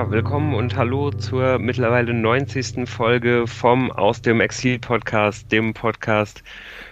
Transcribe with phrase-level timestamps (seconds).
[0.00, 2.88] Ja, willkommen und hallo zur mittlerweile 90.
[2.88, 6.42] Folge vom Aus dem Exil Podcast, dem Podcast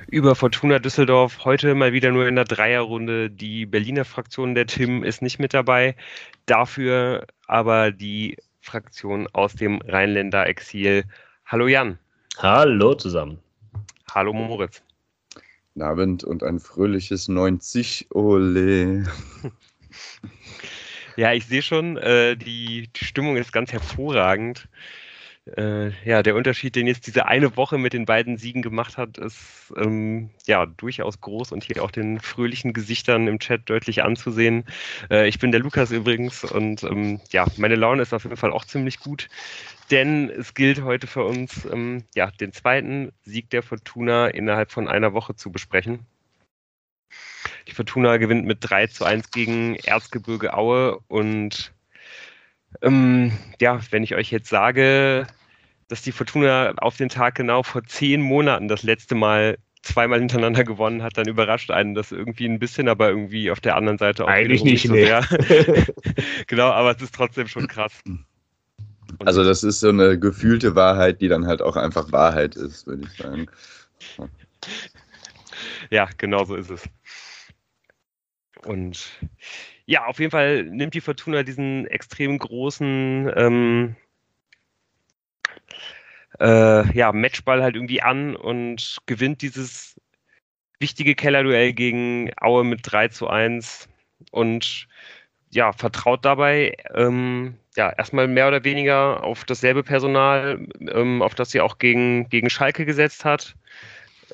[0.08, 1.42] über Fortuna Düsseldorf.
[1.42, 3.30] Heute mal wieder nur in der Dreierrunde.
[3.30, 5.96] Die Berliner Fraktion der Tim ist nicht mit dabei.
[6.44, 11.04] Dafür aber die Fraktion aus dem Rheinländer Exil.
[11.46, 11.98] Hallo Jan.
[12.36, 13.38] Hallo zusammen.
[14.12, 14.82] Hallo Moritz.
[15.72, 19.06] Guten Abend und ein fröhliches 90 Ole.
[21.18, 24.68] Ja, ich sehe schon, äh, die, die, Stimmung ist ganz hervorragend.
[25.56, 29.18] Äh, ja, der Unterschied, den jetzt diese eine Woche mit den beiden Siegen gemacht hat,
[29.18, 34.64] ist ähm, ja durchaus groß und hier auch den fröhlichen Gesichtern im Chat deutlich anzusehen.
[35.10, 38.52] Äh, ich bin der Lukas übrigens und ähm, ja, meine Laune ist auf jeden Fall
[38.52, 39.28] auch ziemlich gut,
[39.90, 44.86] denn es gilt heute für uns, ähm, ja, den zweiten Sieg der Fortuna innerhalb von
[44.86, 46.06] einer Woche zu besprechen.
[47.68, 50.98] Die Fortuna gewinnt mit 3 zu 1 gegen Erzgebirge Aue.
[51.08, 51.72] Und
[52.82, 55.26] ähm, ja, wenn ich euch jetzt sage,
[55.88, 60.64] dass die Fortuna auf den Tag genau vor zehn Monaten das letzte Mal zweimal hintereinander
[60.64, 64.24] gewonnen hat, dann überrascht einen das irgendwie ein bisschen, aber irgendwie auf der anderen Seite
[64.24, 65.24] auch Eigentlich nicht, so sehr.
[66.46, 67.92] genau, aber es ist trotzdem schon krass.
[68.06, 68.26] Und
[69.26, 73.04] also das ist so eine gefühlte Wahrheit, die dann halt auch einfach Wahrheit ist, würde
[73.06, 73.46] ich sagen.
[75.90, 76.82] Ja, genau so ist es.
[78.64, 79.10] Und
[79.86, 83.96] ja, auf jeden Fall nimmt die Fortuna diesen extrem großen ähm,
[86.40, 90.00] äh, ja, Matchball halt irgendwie an und gewinnt dieses
[90.78, 93.88] wichtige Kellerduell gegen Aue mit 3 zu 1
[94.30, 94.88] und
[95.50, 101.50] ja, vertraut dabei ähm, ja erstmal mehr oder weniger auf dasselbe Personal, ähm, auf das
[101.50, 103.56] sie auch gegen, gegen Schalke gesetzt hat.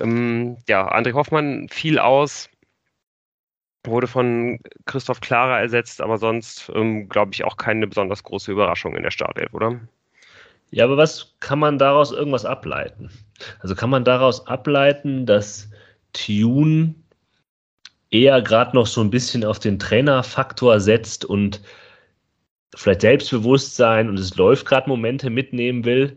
[0.00, 2.50] Ähm, ja, André Hoffmann fiel aus,
[3.86, 8.96] wurde von Christoph Klara ersetzt, aber sonst ähm, glaube ich auch keine besonders große Überraschung
[8.96, 9.80] in der Startelf, oder?
[10.70, 13.10] Ja, aber was kann man daraus irgendwas ableiten?
[13.60, 15.70] Also kann man daraus ableiten, dass
[16.12, 16.94] Tune
[18.10, 21.60] eher gerade noch so ein bisschen auf den Trainerfaktor setzt und
[22.74, 26.16] vielleicht Selbstbewusstsein und es läuft gerade Momente mitnehmen will?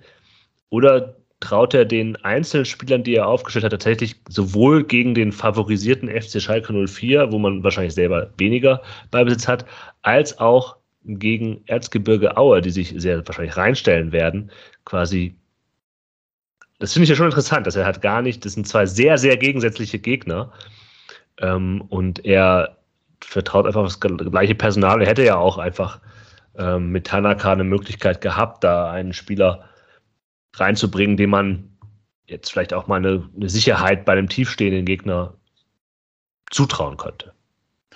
[0.70, 6.42] Oder traut er den Einzelspielern, die er aufgestellt hat, tatsächlich sowohl gegen den favorisierten FC
[6.42, 8.82] Schalke 04, wo man wahrscheinlich selber weniger
[9.12, 9.66] Beibesitz hat,
[10.02, 14.52] als auch gegen Erzgebirge Aue, die sich sehr wahrscheinlich reinstellen werden,
[14.84, 15.36] quasi.
[16.80, 19.18] Das finde ich ja schon interessant, dass er hat gar nicht, das sind zwei sehr,
[19.18, 20.52] sehr gegensätzliche Gegner.
[21.40, 22.78] Ähm, und er
[23.22, 25.02] vertraut einfach auf das gleiche Personal.
[25.02, 26.00] Er hätte ja auch einfach
[26.58, 29.70] ähm, mit Tanaka eine Möglichkeit gehabt, da einen Spieler
[30.60, 31.78] reinzubringen, dem man
[32.26, 35.34] jetzt vielleicht auch mal eine, eine Sicherheit bei einem tiefstehenden Gegner
[36.50, 37.34] zutrauen könnte.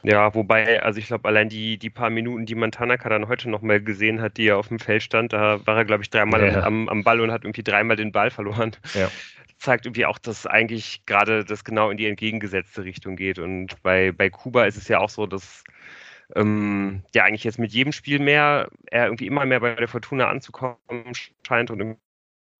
[0.03, 3.49] Ja, wobei, also ich glaube, allein die, die paar Minuten, die man Tanaka dann heute
[3.49, 6.09] noch mal gesehen hat, die er auf dem Feld stand, da war er, glaube ich,
[6.09, 6.63] dreimal ja.
[6.63, 8.75] am, am Ball und hat irgendwie dreimal den Ball verloren.
[8.95, 9.11] Ja.
[9.59, 13.37] Zeigt irgendwie auch, dass eigentlich gerade das genau in die entgegengesetzte Richtung geht.
[13.37, 15.63] Und bei, bei Kuba ist es ja auch so, dass
[16.35, 20.29] ähm, ja eigentlich jetzt mit jedem Spiel mehr er irgendwie immer mehr bei der Fortuna
[20.29, 20.77] anzukommen
[21.45, 21.97] scheint und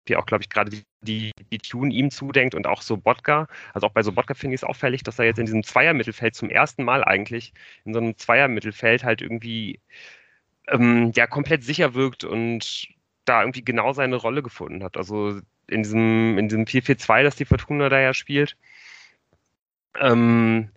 [0.05, 3.47] wie auch, glaube ich, gerade die, die Tune ihm zudenkt und auch so Bodka.
[3.73, 6.35] Also auch bei so Bodka finde ich es auffällig, dass er jetzt in diesem Zweiermittelfeld
[6.35, 7.53] zum ersten Mal eigentlich
[7.85, 9.79] in so einem Zweiermittelfeld halt irgendwie
[10.67, 12.87] ähm, ja komplett sicher wirkt und
[13.25, 14.97] da irgendwie genau seine Rolle gefunden hat.
[14.97, 18.57] Also in diesem, in diesem 4-4-2, das die Fortuna da ja spielt,
[19.99, 20.69] ähm,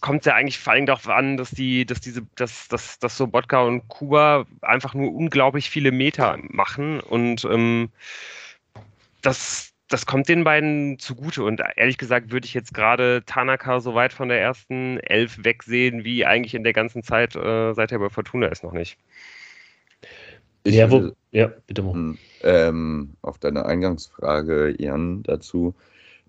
[0.00, 3.16] kommt es ja eigentlich vor allem darauf an, dass die, dass diese, dass, dass, dass
[3.16, 7.90] Sobotka und Kuba einfach nur unglaublich viele Meter machen und ähm,
[9.22, 11.42] das, das kommt den beiden zugute.
[11.42, 16.04] Und ehrlich gesagt würde ich jetzt gerade Tanaka so weit von der ersten Elf wegsehen,
[16.04, 18.98] wie eigentlich in der ganzen Zeit, äh, seit er bei Fortuna ist, noch nicht.
[20.64, 21.94] Ich ja, wo, ja, bitte mal.
[21.94, 25.74] Hm, ähm, auf deine Eingangsfrage, Jan, dazu.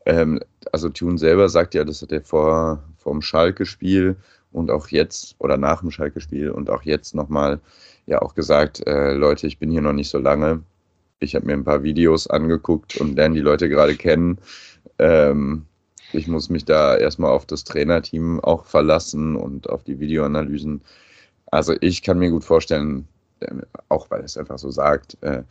[0.06, 0.40] Ähm,
[0.72, 4.16] also Tune selber sagt ja, das hat er vor vom Schalke-Spiel
[4.52, 7.60] und auch jetzt oder nach dem Schalke-Spiel und auch jetzt nochmal
[8.06, 10.63] ja auch gesagt, äh, Leute, ich bin hier noch nicht so lange
[11.19, 14.39] ich habe mir ein paar Videos angeguckt und lerne die Leute gerade kennen.
[14.98, 15.66] Ähm,
[16.13, 20.81] ich muss mich da erstmal auf das Trainerteam auch verlassen und auf die Videoanalysen.
[21.51, 23.07] Also ich kann mir gut vorstellen,
[23.42, 23.54] äh,
[23.89, 25.44] auch weil es einfach so sagt, äh,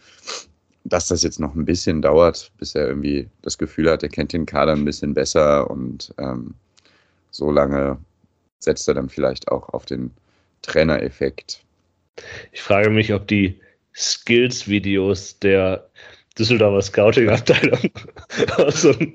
[0.84, 4.32] dass das jetzt noch ein bisschen dauert, bis er irgendwie das Gefühl hat, er kennt
[4.32, 6.54] den Kader ein bisschen besser und ähm,
[7.30, 7.98] so lange
[8.58, 10.10] setzt er dann vielleicht auch auf den
[10.62, 11.62] Trainereffekt.
[12.52, 13.60] Ich frage mich, ob die
[13.94, 15.88] Skills-Videos der
[16.38, 17.90] Düsseldorfer Scouting-Abteilung
[18.58, 19.14] aus so einem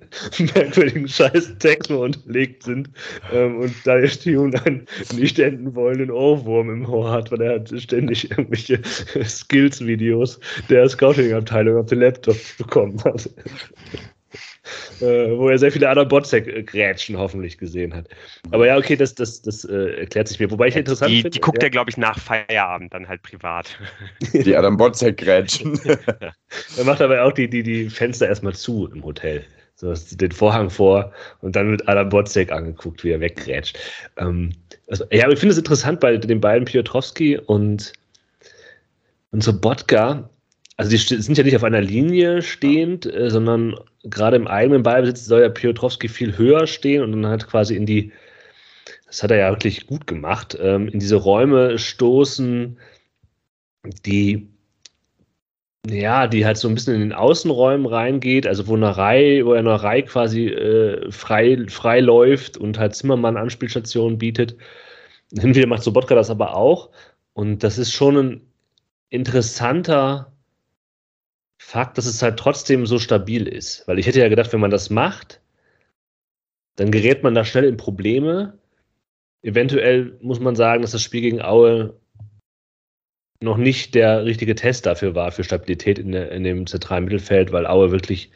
[0.54, 2.90] merkwürdigen scheiß Techno unterlegt sind
[3.32, 4.86] ähm, und Daniel Tune einen
[5.16, 8.82] nicht enden wollenden Ohrwurm im Ohr hat, weil er hat ständig irgendwelche
[9.24, 10.40] Skills-Videos
[10.70, 13.30] der Scouting-Abteilung auf den Laptop bekommen hat
[15.02, 18.08] äh, wo er sehr viele andere Botzek-Grätschen hoffentlich gesehen hat.
[18.52, 20.50] Aber ja, okay, das, das, das äh, erklärt sich mir.
[20.52, 21.32] Wobei ich interessant die, finde.
[21.32, 21.68] Die guckt ja.
[21.68, 23.78] er, glaube ich, nach Feierabend dann halt privat.
[24.34, 25.80] Die Adam Botzek-Grätschen.
[26.78, 29.44] er macht aber auch die, die, die Fenster erstmal zu im Hotel.
[29.76, 31.12] So, den Vorhang vor
[31.42, 33.78] und dann wird Adam Botzek angeguckt, wie er weggrätscht.
[34.18, 34.54] Ähm,
[34.88, 37.92] also, ja, aber ich finde es interessant bei den beiden Piotrowski und,
[39.32, 40.30] und Sobotka,
[40.78, 45.26] also die sind ja nicht auf einer Linie stehend, äh, sondern gerade im eigenen Ballbesitz
[45.26, 48.12] soll ja Piotrowski viel höher stehen und dann hat quasi in die,
[49.06, 52.78] das hat er ja wirklich gut gemacht, ähm, in diese Räume stoßen,
[54.06, 54.50] die
[55.88, 59.84] ja, die halt so ein bisschen in den Außenräumen reingeht, also wo Reihe, wo eine
[59.84, 64.56] Reihe quasi äh, frei, frei läuft und halt Zimmermann Anspielstationen bietet.
[65.38, 66.90] Hin wieder macht Sobotka das aber auch.
[67.34, 68.42] Und das ist schon ein
[69.10, 70.33] interessanter
[71.66, 73.88] Fakt, dass es halt trotzdem so stabil ist.
[73.88, 75.42] Weil ich hätte ja gedacht, wenn man das macht,
[76.76, 78.60] dann gerät man da schnell in Probleme.
[79.42, 81.98] Eventuell muss man sagen, dass das Spiel gegen Aue
[83.40, 87.52] noch nicht der richtige Test dafür war, für Stabilität in, der, in dem zentralen Mittelfeld,
[87.52, 88.30] weil Aue wirklich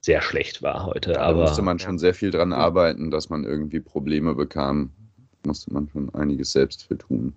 [0.00, 1.12] sehr schlecht war heute.
[1.12, 4.90] Da aber musste man schon sehr viel dran arbeiten, dass man irgendwie Probleme bekam.
[5.46, 7.34] Musste man schon einiges selbst für tun.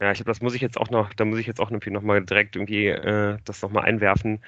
[0.00, 1.90] Ja, ich glaube, das muss ich jetzt auch noch, da muss ich jetzt auch irgendwie
[1.90, 4.42] nochmal direkt irgendwie äh, das nochmal einwerfen,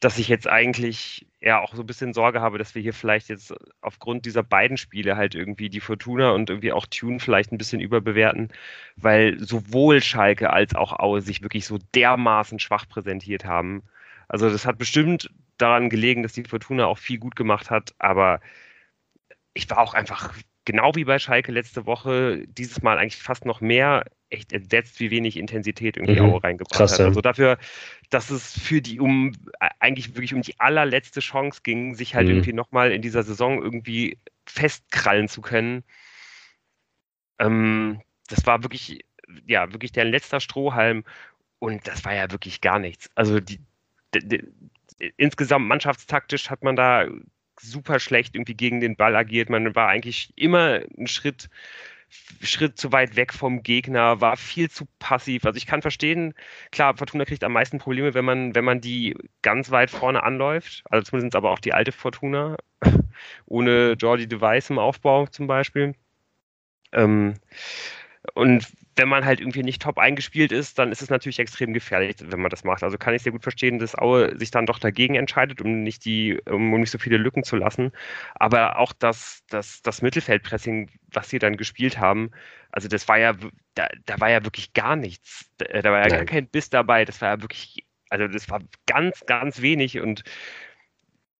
[0.00, 3.28] dass ich jetzt eigentlich ja auch so ein bisschen Sorge habe, dass wir hier vielleicht
[3.28, 7.58] jetzt aufgrund dieser beiden Spiele halt irgendwie die Fortuna und irgendwie auch Tune vielleicht ein
[7.58, 8.50] bisschen überbewerten,
[8.96, 13.82] weil sowohl Schalke als auch Aue sich wirklich so dermaßen schwach präsentiert haben.
[14.28, 18.40] Also das hat bestimmt daran gelegen, dass die Fortuna auch viel gut gemacht hat, aber
[19.54, 20.34] ich war auch einfach
[20.66, 25.10] genau wie bei Schalke letzte Woche, dieses Mal eigentlich fast noch mehr echt entsetzt, wie
[25.10, 26.30] wenig Intensität irgendwie mhm.
[26.30, 27.06] auch reingebracht Krass, hat.
[27.06, 27.56] Also dafür,
[28.10, 29.32] dass es für die um
[29.80, 32.34] eigentlich wirklich um die allerletzte Chance ging, sich halt mhm.
[32.34, 35.84] irgendwie nochmal in dieser Saison irgendwie festkrallen zu können.
[37.38, 39.04] Ähm, das war wirklich,
[39.46, 41.04] ja, wirklich der letzte Strohhalm
[41.60, 43.08] und das war ja wirklich gar nichts.
[43.14, 43.60] Also die,
[44.14, 47.06] die, die insgesamt mannschaftstaktisch hat man da
[47.60, 49.50] super schlecht irgendwie gegen den Ball agiert.
[49.50, 51.48] Man war eigentlich immer einen Schritt
[52.40, 55.44] Schritt zu weit weg vom Gegner, war viel zu passiv.
[55.44, 56.34] Also ich kann verstehen,
[56.70, 60.84] klar, Fortuna kriegt am meisten Probleme, wenn man, wenn man die ganz weit vorne anläuft.
[60.90, 62.56] Also zumindest aber auch die alte Fortuna,
[63.46, 65.94] ohne Jordi Device im Aufbau zum Beispiel.
[66.92, 67.34] Ähm,
[68.34, 72.16] und wenn man halt irgendwie nicht top eingespielt ist, dann ist es natürlich extrem gefährlich,
[72.20, 72.82] wenn man das macht.
[72.82, 76.04] Also kann ich sehr gut verstehen, dass Aue sich dann doch dagegen entscheidet, um nicht
[76.06, 77.92] die, um nicht so viele Lücken zu lassen.
[78.34, 82.30] Aber auch das, das, das Mittelfeldpressing, was sie dann gespielt haben,
[82.72, 83.34] also das war ja,
[83.74, 85.50] da, da war ja wirklich gar nichts.
[85.58, 86.18] Da, da war ja Nein.
[86.18, 87.04] gar kein Biss dabei.
[87.04, 90.24] Das war ja wirklich, also das war ganz, ganz wenig und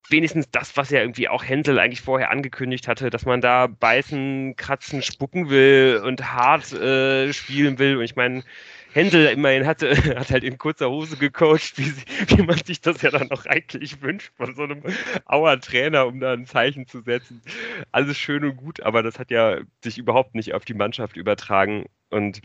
[0.08, 4.56] wenigstens das, was ja irgendwie auch Hänsel eigentlich vorher angekündigt hatte, dass man da beißen,
[4.56, 7.96] kratzen, spucken will und hart äh, spielen will.
[7.96, 8.42] Und ich meine,
[8.96, 11.92] Händel immerhin hatte, hat halt in kurzer Hose gecoacht, wie,
[12.28, 14.82] wie man sich das ja dann auch eigentlich wünscht von so einem
[15.26, 17.42] Auer-Trainer, um da ein Zeichen zu setzen.
[17.92, 21.86] Alles schön und gut, aber das hat ja sich überhaupt nicht auf die Mannschaft übertragen.
[22.08, 22.40] Und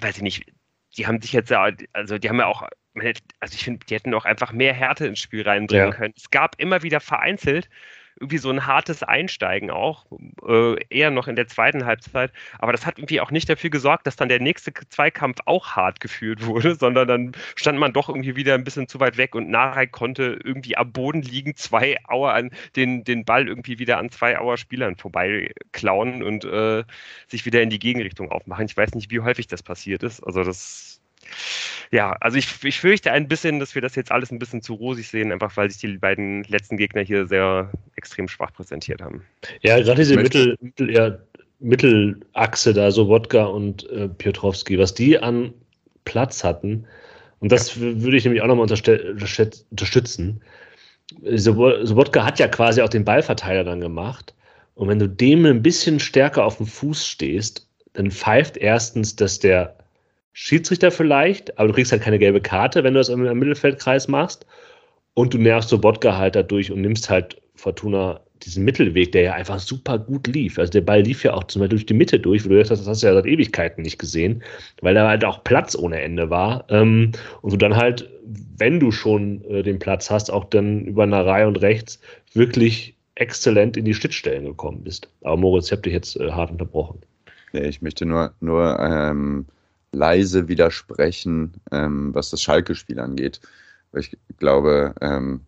[0.00, 0.52] weiß ich nicht,
[0.96, 2.66] die haben sich jetzt ja, also die haben ja auch
[3.40, 5.94] also ich finde, die hätten auch einfach mehr Härte ins Spiel reinbringen ja.
[5.94, 6.14] können.
[6.16, 7.68] Es gab immer wieder vereinzelt
[8.20, 10.06] irgendwie so ein hartes Einsteigen auch,
[10.46, 12.32] äh, eher noch in der zweiten Halbzeit.
[12.58, 16.00] Aber das hat irgendwie auch nicht dafür gesorgt, dass dann der nächste Zweikampf auch hart
[16.00, 19.50] geführt wurde, sondern dann stand man doch irgendwie wieder ein bisschen zu weit weg und
[19.50, 24.10] Narei konnte irgendwie am Boden liegen, zwei Auer an den, den Ball irgendwie wieder an
[24.10, 26.84] zwei Auer Spielern vorbei klauen und äh,
[27.28, 28.66] sich wieder in die Gegenrichtung aufmachen.
[28.66, 30.22] Ich weiß nicht, wie häufig das passiert ist.
[30.22, 31.00] Also das
[31.90, 34.74] ja, also ich, ich fürchte ein bisschen, dass wir das jetzt alles ein bisschen zu
[34.74, 39.22] rosig sehen, einfach weil sich die beiden letzten Gegner hier sehr extrem schwach präsentiert haben.
[39.62, 41.18] Ja, gerade diese Mittel, Mittel, ja,
[41.60, 45.52] Mittelachse da, so Wodka und äh, Piotrowski, was die an
[46.04, 46.86] Platz hatten,
[47.40, 47.82] und das ja.
[47.82, 50.40] würde ich nämlich auch nochmal unterstützen.
[51.22, 54.34] Sobotka hat ja quasi auch den Ballverteiler dann gemacht.
[54.74, 59.38] Und wenn du dem ein bisschen stärker auf dem Fuß stehst, dann pfeift erstens, dass
[59.38, 59.76] der
[60.40, 64.46] Schiedsrichter vielleicht, aber du kriegst halt keine gelbe Karte, wenn du das im Mittelfeldkreis machst.
[65.14, 69.32] Und du nervst so Wodka halt dadurch und nimmst halt Fortuna diesen Mittelweg, der ja
[69.34, 70.56] einfach super gut lief.
[70.56, 72.68] Also der Ball lief ja auch zum Beispiel durch die Mitte durch, wo du das,
[72.68, 74.44] das hast du ja seit Ewigkeiten nicht gesehen,
[74.80, 76.64] weil da halt auch Platz ohne Ende war.
[76.68, 77.10] Ähm,
[77.42, 78.08] und du dann halt,
[78.58, 82.00] wenn du schon äh, den Platz hast, auch dann über eine Reihe und rechts
[82.32, 85.08] wirklich exzellent in die Schnittstellen gekommen bist.
[85.24, 87.00] Aber Moritz, ich habe dich jetzt äh, hart unterbrochen.
[87.52, 89.46] Nee, ich möchte nur, nur ähm,
[89.92, 93.40] leise widersprechen, ähm, was das Schalke-Spiel angeht.
[93.94, 95.40] Ich glaube, ähm,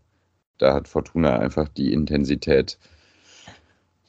[0.59, 2.78] da hat Fortuna einfach die Intensität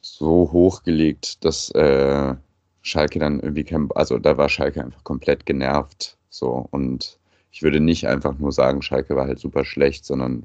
[0.00, 2.34] so hochgelegt, dass äh,
[2.82, 6.16] Schalke dann irgendwie kein, also da war Schalke einfach komplett genervt.
[6.30, 7.18] So und
[7.50, 10.44] ich würde nicht einfach nur sagen, Schalke war halt super schlecht, sondern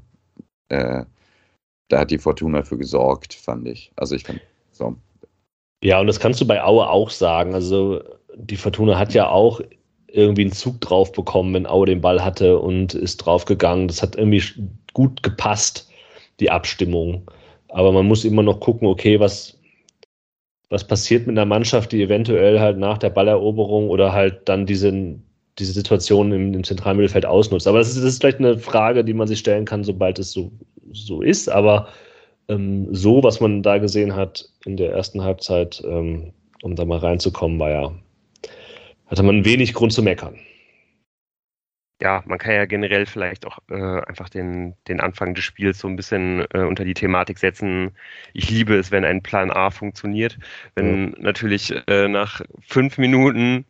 [0.68, 1.04] äh,
[1.88, 3.90] da hat die Fortuna für gesorgt, fand ich.
[3.96, 4.40] Also ich fand
[4.72, 4.96] so.
[5.82, 7.54] Ja, und das kannst du bei Aue auch sagen.
[7.54, 8.02] Also
[8.38, 9.60] die Fortuna hat ja auch
[10.06, 13.88] irgendwie einen Zug drauf bekommen, wenn Aue den Ball hatte und ist draufgegangen.
[13.88, 14.42] Das hat irgendwie
[14.94, 15.90] gut gepasst,
[16.40, 17.30] die Abstimmung.
[17.68, 19.58] Aber man muss immer noch gucken, okay, was,
[20.70, 25.24] was passiert mit einer Mannschaft, die eventuell halt nach der Balleroberung oder halt dann diesen,
[25.58, 27.66] diese Situation im, im zentralen Mittelfeld ausnutzt.
[27.66, 30.32] Aber das ist, das ist vielleicht eine Frage, die man sich stellen kann, sobald es
[30.32, 30.50] so,
[30.92, 31.50] so ist.
[31.50, 31.88] Aber
[32.48, 36.98] ähm, so, was man da gesehen hat in der ersten Halbzeit, ähm, um da mal
[36.98, 37.92] reinzukommen, war ja
[39.08, 40.38] hatte man wenig Grund zu meckern.
[42.00, 45.88] Ja, man kann ja generell vielleicht auch äh, einfach den, den Anfang des Spiels so
[45.88, 47.90] ein bisschen äh, unter die Thematik setzen.
[48.34, 50.38] Ich liebe es, wenn ein Plan A funktioniert.
[50.76, 51.14] Wenn ja.
[51.18, 53.64] natürlich äh, nach fünf Minuten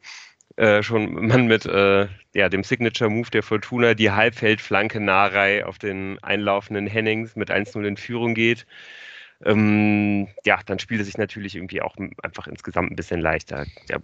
[0.57, 6.19] äh, schon man mit äh, ja, dem Signature-Move der Fortuna die Halbfeldflanke Narei auf den
[6.23, 8.67] einlaufenden Hennings mit 1-0 in Führung geht.
[9.45, 13.67] Ähm, ja, dann spielt es sich natürlich irgendwie auch einfach insgesamt ein bisschen leichter.
[13.89, 14.03] Der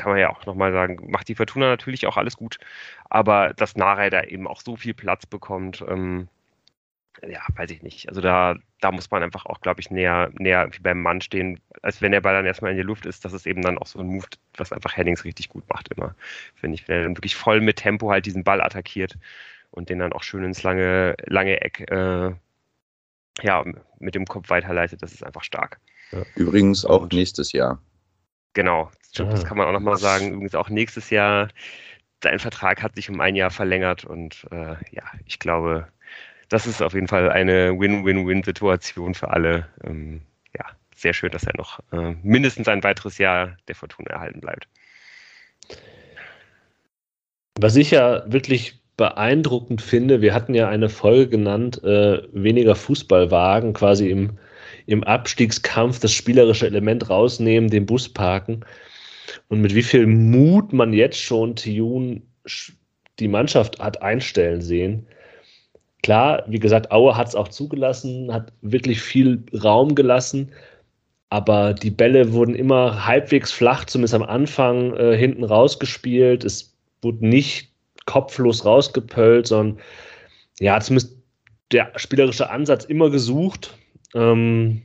[0.00, 2.58] kann man ja auch nochmal sagen, macht die Fortuna natürlich auch alles gut,
[3.10, 6.28] aber dass Narei da eben auch so viel Platz bekommt, ähm,
[7.28, 8.08] ja, weiß ich nicht.
[8.08, 12.00] Also da, da muss man einfach auch, glaube ich, näher, näher beim Mann stehen, als
[12.00, 13.26] wenn der Ball dann erstmal in der Luft ist.
[13.26, 14.26] Das ist eben dann auch so ein Move,
[14.56, 16.14] was einfach Hennings richtig gut macht immer.
[16.54, 19.18] Finde ich, wenn er dann wirklich voll mit Tempo halt diesen Ball attackiert
[19.70, 22.32] und den dann auch schön ins lange, lange Eck, äh,
[23.42, 23.64] ja,
[23.98, 25.78] mit dem Kopf weiterleitet, das ist einfach stark.
[26.36, 27.82] Übrigens auch und, nächstes Jahr.
[28.52, 30.32] Genau, das kann man auch nochmal sagen.
[30.32, 31.48] Übrigens auch nächstes Jahr,
[32.20, 35.88] dein Vertrag hat sich um ein Jahr verlängert und äh, ja, ich glaube,
[36.48, 39.68] das ist auf jeden Fall eine Win-Win-Win-Situation für alle.
[39.84, 40.20] Ähm,
[40.54, 40.64] ja,
[40.94, 44.68] sehr schön, dass er noch äh, mindestens ein weiteres Jahr der Fortuna erhalten bleibt.
[47.58, 53.72] Was ich ja wirklich beeindruckend finde, wir hatten ja eine Folge genannt, äh, weniger Fußballwagen,
[53.72, 54.38] quasi im
[54.90, 58.64] im Abstiegskampf das spielerische Element rausnehmen, den Bus parken.
[59.48, 62.22] Und mit wie viel Mut man jetzt schon Tijun
[63.20, 65.06] die Mannschaft hat einstellen sehen.
[66.02, 70.50] Klar, wie gesagt, Aue hat es auch zugelassen, hat wirklich viel Raum gelassen,
[71.28, 76.44] aber die Bälle wurden immer halbwegs flach, zumindest am Anfang äh, hinten rausgespielt.
[76.44, 77.70] Es wurde nicht
[78.06, 79.78] kopflos rausgepölt, sondern
[80.58, 81.16] ja, zumindest
[81.70, 83.76] der spielerische Ansatz immer gesucht.
[84.14, 84.82] Ähm,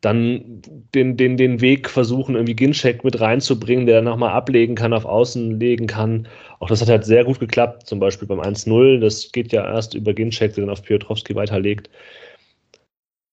[0.00, 0.62] dann
[0.94, 5.04] den, den, den Weg versuchen, irgendwie Gincheck mit reinzubringen, der dann nochmal ablegen kann, auf
[5.04, 6.28] Außen legen kann.
[6.60, 9.00] Auch das hat halt sehr gut geklappt, zum Beispiel beim 1-0.
[9.00, 11.90] Das geht ja erst über Gincheck, der dann auf Piotrowski weiterlegt.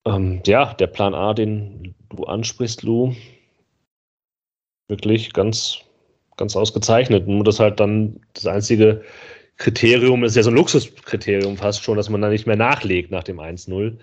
[0.06, 3.14] Ähm, ja, der Plan A, den du ansprichst, Lou,
[4.88, 5.80] wirklich ganz,
[6.38, 7.28] ganz ausgezeichnet.
[7.28, 9.04] Nur das halt dann das einzige
[9.58, 13.24] Kriterium, ist ja so ein Luxuskriterium fast schon, dass man da nicht mehr nachlegt nach
[13.24, 14.00] dem 1-0 ähm,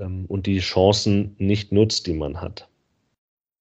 [0.00, 2.69] und die Chancen nicht nutzt, die man hat.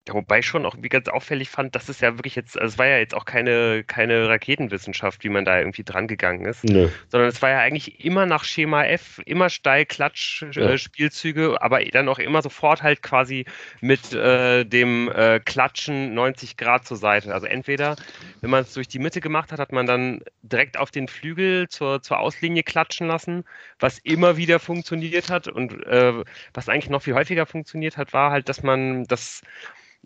[0.08, 2.74] Ja, wobei ich schon auch wie ganz auffällig fand, dass es ja wirklich jetzt, also
[2.74, 6.64] es war ja jetzt auch keine, keine Raketenwissenschaft, wie man da irgendwie dran gegangen ist,
[6.64, 6.90] Nö.
[7.10, 11.84] sondern es war ja eigentlich immer nach Schema F, immer steil Klatsch äh, Spielzüge, aber
[11.86, 13.46] dann auch immer sofort halt quasi
[13.82, 17.34] mit äh, dem äh, Klatschen 90 Grad zur Seite.
[17.34, 17.96] Also entweder,
[18.42, 21.68] wenn man es durch die Mitte gemacht hat, hat man dann direkt auf den Flügel
[21.68, 23.44] zur, zur Auslinie klatschen lassen,
[23.80, 28.32] was immer wieder funktioniert hat und äh, was eigentlich noch viel häufiger funktioniert hat, war
[28.32, 29.42] halt, dass man das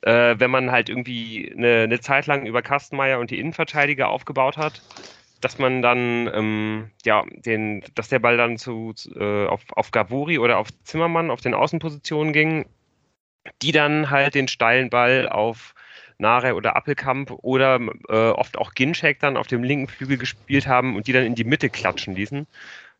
[0.03, 4.57] äh, wenn man halt irgendwie eine, eine Zeit lang über Kastenmeier und die Innenverteidiger aufgebaut
[4.57, 4.81] hat,
[5.41, 10.39] dass man dann, ähm, ja, den, dass der Ball dann zu, äh, auf, auf Gavori
[10.39, 12.65] oder auf Zimmermann auf den Außenpositionen ging,
[13.61, 15.73] die dann halt den steilen Ball auf
[16.17, 20.95] Nare oder Appelkamp oder äh, oft auch Ginchek dann auf dem linken Flügel gespielt haben
[20.95, 22.47] und die dann in die Mitte klatschen ließen.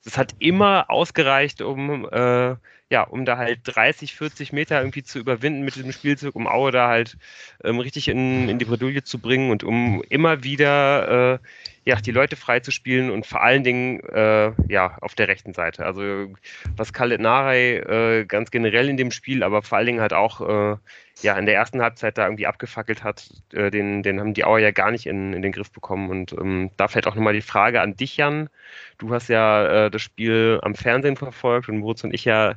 [0.04, 2.56] Das hat immer ausgereicht, um äh,
[2.94, 6.72] ja, um da halt 30, 40 Meter irgendwie zu überwinden mit diesem Spielzug, um Aue
[6.72, 7.18] da halt
[7.64, 11.40] ähm, richtig in, in die Bredouille zu bringen und um immer wieder äh,
[11.86, 15.88] ja, die Leute freizuspielen und vor allen Dingen äh, ja, auf der rechten Seite.
[15.88, 16.32] Also
[16.78, 20.42] was Khaled Narei äh, ganz generell in dem Spiel, aber vor allen Dingen halt auch
[20.42, 20.78] äh,
[21.22, 24.60] ja, in der ersten Halbzeit da irgendwie abgefackelt hat, äh, den, den haben die Auer
[24.60, 26.10] ja gar nicht in, in den Griff bekommen.
[26.10, 28.50] Und ähm, da fällt auch nochmal die Frage an dich, Jan.
[28.98, 32.56] Du hast ja äh, das Spiel am Fernsehen verfolgt und Moritz und ich ja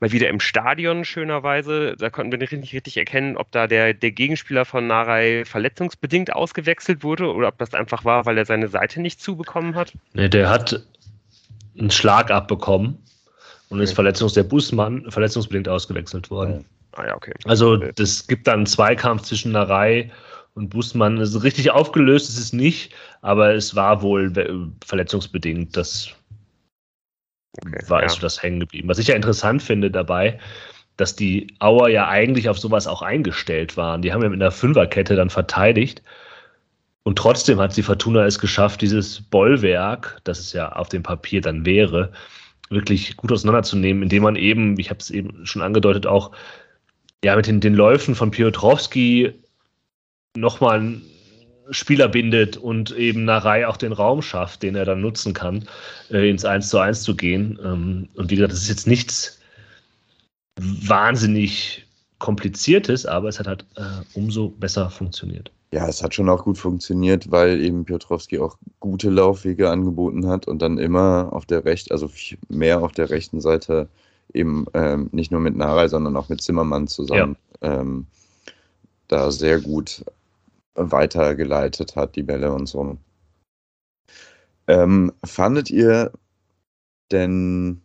[0.00, 1.96] mal wieder im Stadion, schönerweise.
[1.98, 7.02] Da konnten wir nicht richtig erkennen, ob da der, der Gegenspieler von Narei verletzungsbedingt ausgewechselt
[7.02, 9.92] wurde oder ob das einfach war, weil er seine Seite nicht zubekommen hat.
[10.14, 10.82] Nee, der hat
[11.78, 12.98] einen Schlag abbekommen
[13.68, 16.64] und ist verletzungs der Busmann verletzungsbedingt ausgewechselt worden.
[16.92, 17.32] Ah ja, okay.
[17.44, 20.10] Also es gibt dann einen Zweikampf zwischen Narei
[20.54, 21.18] und Busmann.
[21.18, 24.32] Also richtig aufgelöst ist es nicht, aber es war wohl
[24.84, 25.76] verletzungsbedingt.
[25.76, 26.10] Das
[27.62, 28.08] okay, war ja.
[28.08, 28.88] so das hängen geblieben.
[28.88, 30.38] Was ich ja interessant finde dabei,
[30.96, 34.02] dass die Auer ja eigentlich auf sowas auch eingestellt waren.
[34.02, 36.02] Die haben ja mit einer Fünferkette dann verteidigt.
[37.04, 41.40] Und trotzdem hat die Fortuna es geschafft, dieses Bollwerk, das es ja auf dem Papier
[41.40, 42.12] dann wäre,
[42.68, 46.32] wirklich gut auseinanderzunehmen, indem man eben, ich habe es eben schon angedeutet, auch
[47.24, 49.32] ja, mit den, den Läufen von Piotrowski
[50.36, 51.00] nochmal
[51.70, 55.68] Spieler bindet und eben Narei auch den Raum schafft, den er dann nutzen kann,
[56.10, 57.58] äh, ins 1 zu 1 zu gehen.
[57.62, 59.38] Ähm, und wie gesagt, das ist jetzt nichts
[60.58, 61.86] wahnsinnig
[62.18, 63.82] kompliziertes, aber es hat halt äh,
[64.14, 65.50] umso besser funktioniert.
[65.70, 70.48] Ja, es hat schon auch gut funktioniert, weil eben Piotrowski auch gute Laufwege angeboten hat
[70.48, 72.10] und dann immer auf der rechten, also
[72.48, 73.88] mehr auf der rechten Seite
[74.32, 77.80] eben ähm, nicht nur mit Narei, sondern auch mit Zimmermann zusammen ja.
[77.80, 78.06] ähm,
[79.08, 80.04] da sehr gut
[80.78, 82.96] weitergeleitet hat, die Bälle und so.
[84.66, 86.12] Ähm, fandet ihr
[87.10, 87.80] denn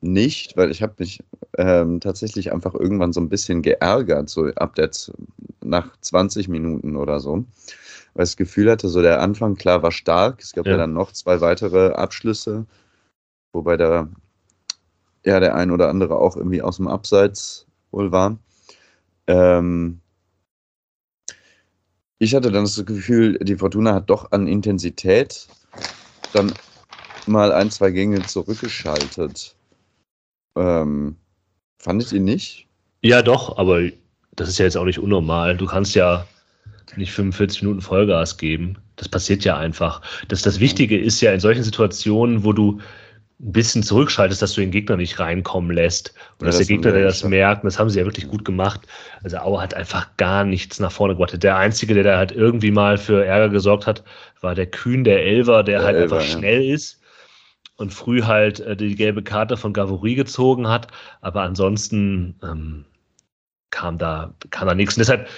[0.00, 1.22] nicht, weil ich habe mich
[1.58, 4.90] ähm, tatsächlich einfach irgendwann so ein bisschen geärgert, so ab der
[5.62, 7.44] nach 20 Minuten oder so,
[8.14, 10.40] weil ich das Gefühl hatte, so der Anfang klar war stark.
[10.40, 12.66] Es gab ja, ja dann noch zwei weitere Abschlüsse,
[13.52, 14.08] wobei der
[15.24, 18.38] ja der ein oder andere auch irgendwie aus dem Abseits wohl war.
[19.26, 20.00] Ähm,
[22.20, 25.48] ich hatte dann das Gefühl, die Fortuna hat doch an Intensität
[26.34, 26.52] dann
[27.26, 29.56] mal ein, zwei Gänge zurückgeschaltet.
[30.54, 31.16] Ähm,
[31.78, 32.66] fandet ihr nicht?
[33.02, 33.88] Ja, doch, aber
[34.36, 35.56] das ist ja jetzt auch nicht unnormal.
[35.56, 36.26] Du kannst ja
[36.96, 38.76] nicht 45 Minuten Vollgas geben.
[38.96, 40.02] Das passiert ja einfach.
[40.28, 42.80] Das, das Wichtige ist ja in solchen Situationen, wo du
[43.42, 46.76] ein bisschen zurückschaltest, dass du den Gegner nicht reinkommen lässt und ja, dass das der
[46.76, 48.82] Gegner, der das merkt, das haben sie ja wirklich gut gemacht.
[49.22, 51.42] Also Auer hat einfach gar nichts nach vorne gebracht.
[51.42, 54.04] Der Einzige, der da halt irgendwie mal für Ärger gesorgt hat,
[54.42, 56.38] war der Kühn, der Elver, der, der halt Elver, einfach ja.
[56.38, 57.00] schnell ist
[57.76, 60.88] und früh halt äh, die gelbe Karte von Gavory gezogen hat.
[61.22, 62.84] Aber ansonsten ähm,
[63.70, 64.96] kam da, kam da nichts.
[64.96, 65.28] Und deshalb,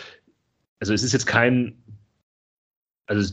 [0.81, 1.81] also es ist jetzt kein,
[3.07, 3.33] also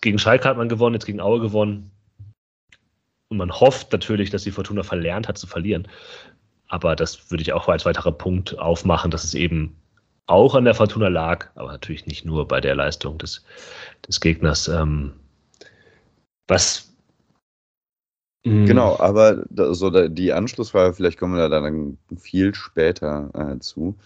[0.00, 1.92] gegen Schalke hat man gewonnen, jetzt gegen Aue gewonnen
[3.28, 5.88] und man hofft natürlich, dass die Fortuna verlernt hat zu verlieren.
[6.68, 9.76] Aber das würde ich auch als weiterer Punkt aufmachen, dass es eben
[10.26, 13.44] auch an der Fortuna lag, aber natürlich nicht nur bei der Leistung des,
[14.06, 14.68] des Gegners.
[14.68, 15.12] Ähm,
[16.48, 16.94] was
[18.46, 18.66] hm.
[18.66, 23.96] Genau, aber so die Anschlussfrage, vielleicht kommen wir da dann viel später äh, zu.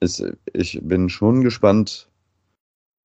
[0.00, 2.08] Ist, ich bin schon gespannt,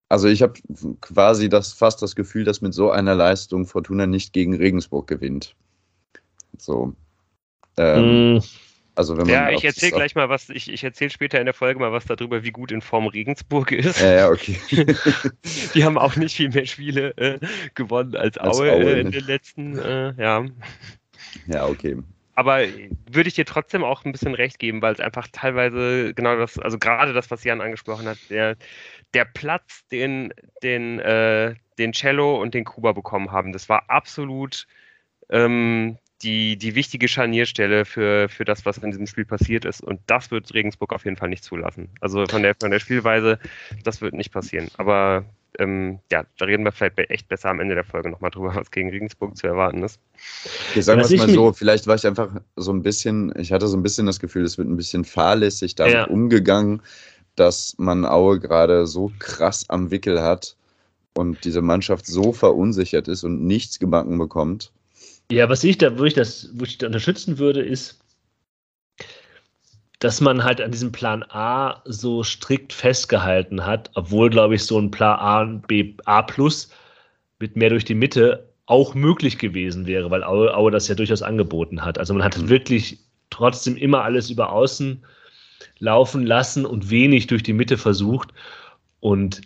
[0.10, 0.54] also ich habe
[1.02, 5.56] quasi das, fast das Gefühl, dass mit so einer Leistung Fortuna nicht gegen Regensburg gewinnt.
[6.58, 6.94] So.
[7.78, 8.44] Ähm, mm.
[8.96, 11.54] Also wenn man ja, ich erzähle gleich mal was, ich, ich erzähle später in der
[11.54, 14.02] Folge mal was darüber, wie gut in Form Regensburg ist.
[14.02, 14.58] Ja, ja, okay.
[15.76, 17.38] Die haben auch nicht viel mehr Spiele äh,
[17.76, 20.46] gewonnen als, als Aue, Aue äh, in den letzten, äh, ja.
[21.46, 21.98] Ja, okay
[22.38, 22.68] aber
[23.10, 26.60] würde ich dir trotzdem auch ein bisschen recht geben, weil es einfach teilweise genau das,
[26.60, 28.58] also gerade das, was Jan angesprochen hat, der,
[29.16, 34.68] der Platz, den, den, äh, den Cello und den Kuba bekommen haben, das war absolut
[35.30, 39.82] ähm, die, die wichtige Scharnierstelle für, für das, was in diesem Spiel passiert ist.
[39.82, 41.90] Und das wird Regensburg auf jeden Fall nicht zulassen.
[42.02, 43.40] Also von der, von der Spielweise,
[43.84, 44.70] das wird nicht passieren.
[44.78, 45.26] Aber
[45.60, 48.72] ähm, ja, da reden wir vielleicht echt besser am Ende der Folge nochmal drüber, was
[48.72, 50.00] gegen Regensburg zu erwarten ist.
[50.70, 53.68] Okay, sagen wir es mal so, vielleicht war ich einfach so ein bisschen, ich hatte
[53.68, 56.04] so ein bisschen das Gefühl, es wird ein bisschen fahrlässig damit ja.
[56.06, 56.82] umgegangen,
[57.36, 60.56] dass man Aue gerade so krass am Wickel hat
[61.16, 64.72] und diese Mannschaft so verunsichert ist und nichts gebacken bekommt.
[65.32, 68.00] Ja, was ich da, wo ich das, wo ich da unterstützen würde, ist,
[70.00, 74.78] dass man halt an diesem Plan A so strikt festgehalten hat, obwohl, glaube ich, so
[74.80, 76.70] ein Plan A, B, A plus
[77.40, 81.22] mit mehr durch die Mitte auch möglich gewesen wäre, weil Aue, Aue das ja durchaus
[81.22, 81.98] angeboten hat.
[81.98, 82.50] Also man hat mhm.
[82.50, 85.04] wirklich trotzdem immer alles über außen
[85.80, 88.30] laufen lassen und wenig durch die Mitte versucht.
[89.00, 89.42] Und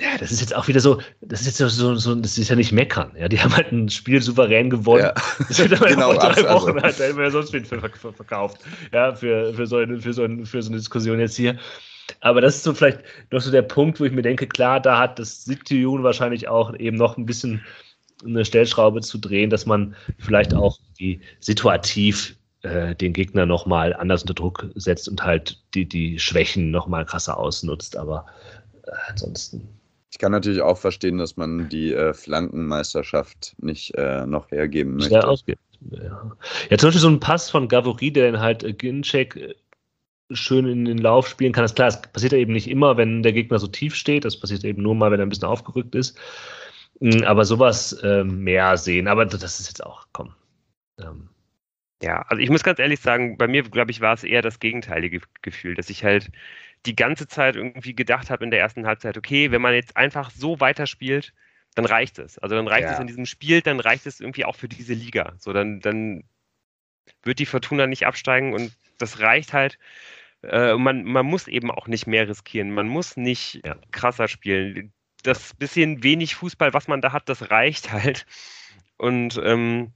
[0.00, 2.56] Ja, das ist jetzt auch wieder so, das ist jetzt so, so das ist ja
[2.56, 3.12] nicht meckern.
[3.16, 5.04] Ja, die haben halt ein Spiel souverän gewonnen.
[5.04, 5.14] Ja.
[5.48, 6.48] Das wird aber genau, drei also.
[6.48, 6.86] Wochen also.
[6.86, 8.58] hat er immer sonst wen verkauft.
[8.92, 11.56] Ja, für, für, so eine, für, so eine, für so eine Diskussion jetzt hier.
[12.20, 13.00] Aber das ist so vielleicht
[13.30, 16.74] noch so der Punkt, wo ich mir denke, klar, da hat das Sittijun wahrscheinlich auch
[16.76, 17.62] eben noch ein bisschen
[18.24, 24.22] eine Stellschraube zu drehen, dass man vielleicht auch die situativ äh, den Gegner nochmal anders
[24.22, 27.96] unter Druck setzt und halt die, die Schwächen nochmal krasser ausnutzt.
[27.96, 28.26] Aber
[28.86, 29.68] äh, ansonsten.
[30.12, 35.14] Ich kann natürlich auch verstehen, dass man die äh, Flankenmeisterschaft nicht äh, noch hergeben möchte.
[35.14, 35.58] Ja, ausgeht.
[35.90, 36.36] Ja.
[36.68, 39.54] ja, zum Beispiel so ein Pass von Gavori, der dann halt äh, Ginczek äh,
[40.30, 41.64] schön in den Lauf spielen kann.
[41.64, 44.26] Das ist klar, das passiert ja eben nicht immer, wenn der Gegner so tief steht.
[44.26, 46.18] Das passiert eben nur mal, wenn er ein bisschen aufgerückt ist.
[47.00, 49.08] Mm, aber sowas äh, mehr sehen.
[49.08, 50.34] Aber das ist jetzt auch, komm.
[51.00, 51.30] Ähm.
[52.02, 54.58] Ja, also ich muss ganz ehrlich sagen, bei mir, glaube ich, war es eher das
[54.60, 56.30] gegenteilige Gefühl, dass ich halt
[56.86, 60.30] die ganze Zeit irgendwie gedacht habe in der ersten Halbzeit, okay, wenn man jetzt einfach
[60.30, 61.32] so weiterspielt,
[61.74, 62.38] dann reicht es.
[62.38, 62.92] Also dann reicht ja.
[62.92, 65.34] es in diesem Spiel, dann reicht es irgendwie auch für diese Liga.
[65.38, 66.24] So, dann, dann
[67.22, 69.78] wird die Fortuna nicht absteigen und das reicht halt.
[70.42, 72.72] Äh, man, man muss eben auch nicht mehr riskieren.
[72.72, 73.76] Man muss nicht ja.
[73.92, 74.92] krasser spielen.
[75.22, 78.26] Das bisschen wenig Fußball, was man da hat, das reicht halt.
[78.96, 79.92] Und, ähm,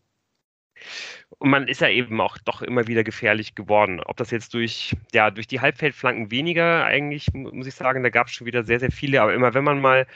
[1.38, 4.00] und man ist ja eben auch doch immer wieder gefährlich geworden.
[4.00, 8.28] Ob das jetzt durch, ja, durch die Halbfeldflanken weniger eigentlich, muss ich sagen, da gab
[8.28, 9.20] es schon wieder sehr, sehr viele.
[9.20, 10.06] Aber immer wenn man mal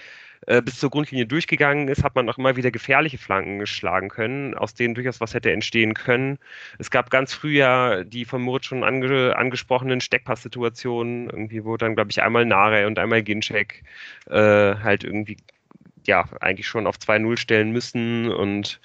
[0.47, 4.55] äh, bis zur Grundlinie durchgegangen ist, hat man auch immer wieder gefährliche Flanken geschlagen können,
[4.55, 6.39] aus denen durchaus was hätte entstehen können.
[6.79, 11.95] Es gab ganz früh ja die von Moritz schon ange angesprochenen Steckpasssituationen, irgendwie wo dann,
[11.95, 13.83] glaube ich, einmal Nare und einmal Ginczek
[14.31, 14.33] äh,
[14.77, 15.37] halt irgendwie
[16.07, 18.81] ja eigentlich schon auf 2-0 stellen müssen und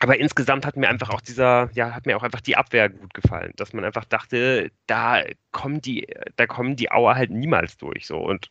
[0.00, 3.14] aber insgesamt hat mir einfach auch dieser, ja, hat mir auch einfach die Abwehr gut
[3.14, 8.06] gefallen, dass man einfach dachte, da kommen die, da kommen die Auer halt niemals durch,
[8.06, 8.48] so und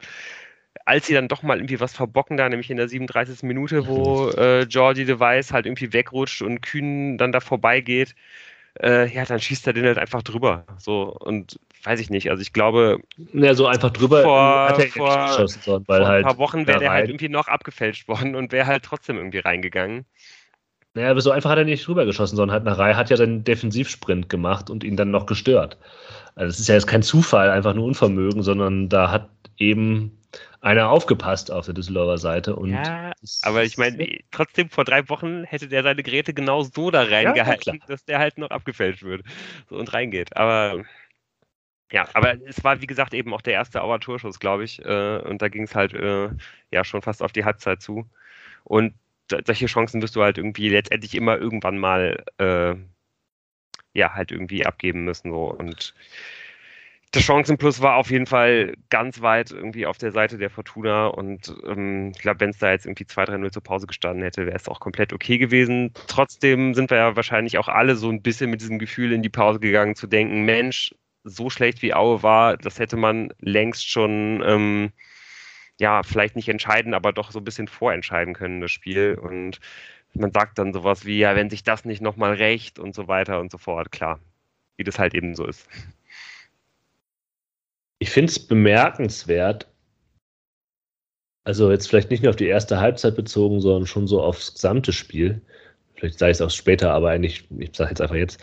[0.86, 3.44] als sie dann doch mal irgendwie was verbocken da, nämlich in der 37.
[3.44, 8.16] Minute, wo äh, Georgie Device halt irgendwie wegrutscht und Kühn dann da vorbeigeht,
[8.82, 10.66] äh, ja, dann schießt er den halt einfach drüber.
[10.78, 13.00] So, und weiß ich nicht, also ich glaube.
[13.34, 16.38] Ja, so einfach drüber vor, hat er vor, geschossen, sondern, weil vor halt ein paar
[16.38, 20.06] Wochen wäre der halt irgendwie noch abgefälscht worden und wäre halt trotzdem irgendwie reingegangen.
[20.94, 23.18] Naja, aber so einfach hat er nicht drüber geschossen, sondern halt nach Reihe hat ja
[23.18, 25.78] seinen Defensivsprint gemacht und ihn dann noch gestört.
[26.36, 30.18] Also es ist ja jetzt kein Zufall, einfach nur Unvermögen, sondern da hat eben
[30.62, 32.56] einer aufgepasst auf der Düsseldorfer Seite.
[32.56, 36.90] Und ja, aber ich meine, trotzdem vor drei Wochen hätte der seine Geräte genau so
[36.90, 39.24] da reingehalten, ja, dass der halt noch abgefälscht wird
[39.70, 40.38] so, und reingeht.
[40.38, 40.84] Aber
[41.92, 44.84] ja, aber es war wie gesagt eben auch der erste Auer Torschuss, glaube ich.
[44.84, 46.30] Äh, und da ging es halt äh,
[46.72, 48.10] ja schon fast auf die Halbzeit zu.
[48.64, 48.94] Und
[49.30, 52.76] solche Chancen wirst du halt irgendwie letztendlich immer irgendwann mal äh,
[53.94, 55.32] ja halt irgendwie abgeben müssen.
[55.32, 55.46] So.
[55.46, 55.94] Und
[57.14, 61.54] der Chancenplus war auf jeden Fall ganz weit irgendwie auf der Seite der Fortuna und
[61.66, 64.68] ähm, ich glaube, wenn es da jetzt irgendwie 2-3-0 zur Pause gestanden hätte, wäre es
[64.68, 65.92] auch komplett okay gewesen.
[66.08, 69.30] Trotzdem sind wir ja wahrscheinlich auch alle so ein bisschen mit diesem Gefühl in die
[69.30, 74.44] Pause gegangen, zu denken, Mensch, so schlecht wie Aue war, das hätte man längst schon,
[74.46, 74.92] ähm,
[75.84, 79.20] ja, vielleicht nicht entscheiden, aber doch so ein bisschen vorentscheiden können, das Spiel.
[79.22, 79.60] Und
[80.14, 83.42] man sagt dann sowas wie, ja, wenn sich das nicht nochmal rächt und so weiter
[83.42, 84.22] und so fort, klar,
[84.78, 85.68] wie das halt eben so ist.
[88.00, 89.68] Ich finde es bemerkenswert,
[91.44, 94.94] also jetzt vielleicht nicht nur auf die erste Halbzeit bezogen, sondern schon so aufs gesamte
[94.94, 95.42] Spiel.
[95.96, 98.42] Vielleicht sage ich es auch später, aber eigentlich, ich sage jetzt einfach jetzt.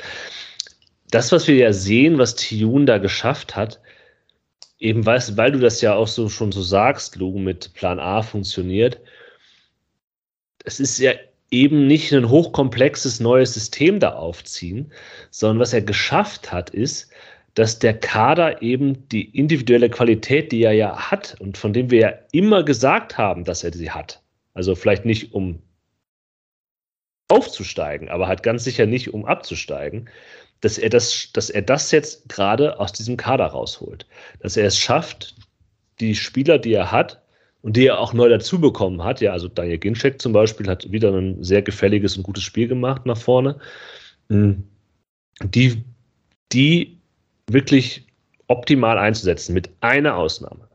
[1.10, 3.80] Das, was wir ja sehen, was Tiyun da geschafft hat,
[4.80, 8.22] eben weißt, weil du das ja auch so schon so sagst, Lu, mit Plan A
[8.22, 9.00] funktioniert,
[10.64, 11.12] es ist ja
[11.50, 14.92] eben nicht ein hochkomplexes neues System da aufziehen,
[15.30, 17.10] sondern was er geschafft hat, ist,
[17.54, 22.00] dass der Kader eben die individuelle Qualität, die er ja hat und von dem wir
[22.00, 24.22] ja immer gesagt haben, dass er sie hat,
[24.54, 25.60] also vielleicht nicht um
[27.28, 30.08] aufzusteigen, aber halt ganz sicher nicht um abzusteigen,
[30.60, 34.06] dass er das, dass er das jetzt gerade aus diesem Kader rausholt.
[34.40, 35.34] Dass er es schafft,
[36.00, 37.22] die Spieler, die er hat
[37.62, 40.90] und die er auch neu dazu bekommen hat, ja, also Daniel Ginczek zum Beispiel hat
[40.90, 43.58] wieder ein sehr gefälliges und gutes Spiel gemacht nach vorne,
[44.28, 44.64] hm.
[45.44, 45.84] die,
[46.52, 46.98] die
[47.48, 48.06] wirklich
[48.48, 50.68] optimal einzusetzen, mit einer Ausnahme.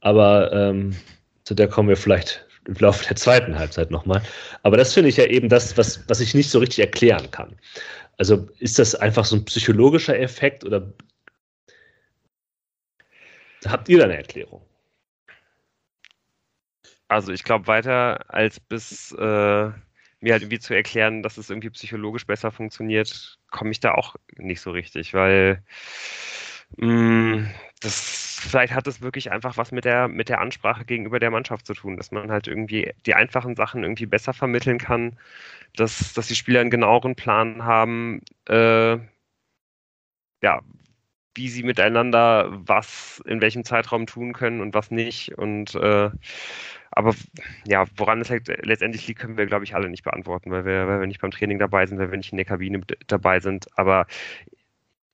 [0.00, 0.96] Aber ähm,
[1.44, 4.22] zu der kommen wir vielleicht im Laufe der zweiten Halbzeit nochmal.
[4.62, 7.56] Aber das finde ich ja eben das, was, was ich nicht so richtig erklären kann.
[8.18, 10.92] Also ist das einfach so ein psychologischer Effekt oder
[13.66, 14.62] habt ihr da eine Erklärung?
[17.08, 19.70] Also ich glaube weiter als bis äh,
[20.22, 24.16] mir halt irgendwie zu erklären, dass es irgendwie psychologisch besser funktioniert, komme ich da auch
[24.36, 25.62] nicht so richtig, weil
[26.78, 31.66] das, vielleicht hat es wirklich einfach was mit der, mit der Ansprache gegenüber der Mannschaft
[31.66, 35.18] zu tun, dass man halt irgendwie die einfachen Sachen irgendwie besser vermitteln kann,
[35.76, 38.98] dass, dass die Spieler einen genaueren Plan haben, äh,
[40.42, 40.60] ja,
[41.34, 45.36] wie sie miteinander was in welchem Zeitraum tun können und was nicht.
[45.38, 46.10] Und äh,
[46.90, 47.14] aber
[47.66, 51.00] ja, woran es letztendlich liegt, können wir, glaube ich, alle nicht beantworten, weil wir, weil
[51.00, 53.66] wir nicht beim Training dabei sind, weil wir nicht in der Kabine dabei sind.
[53.78, 54.06] Aber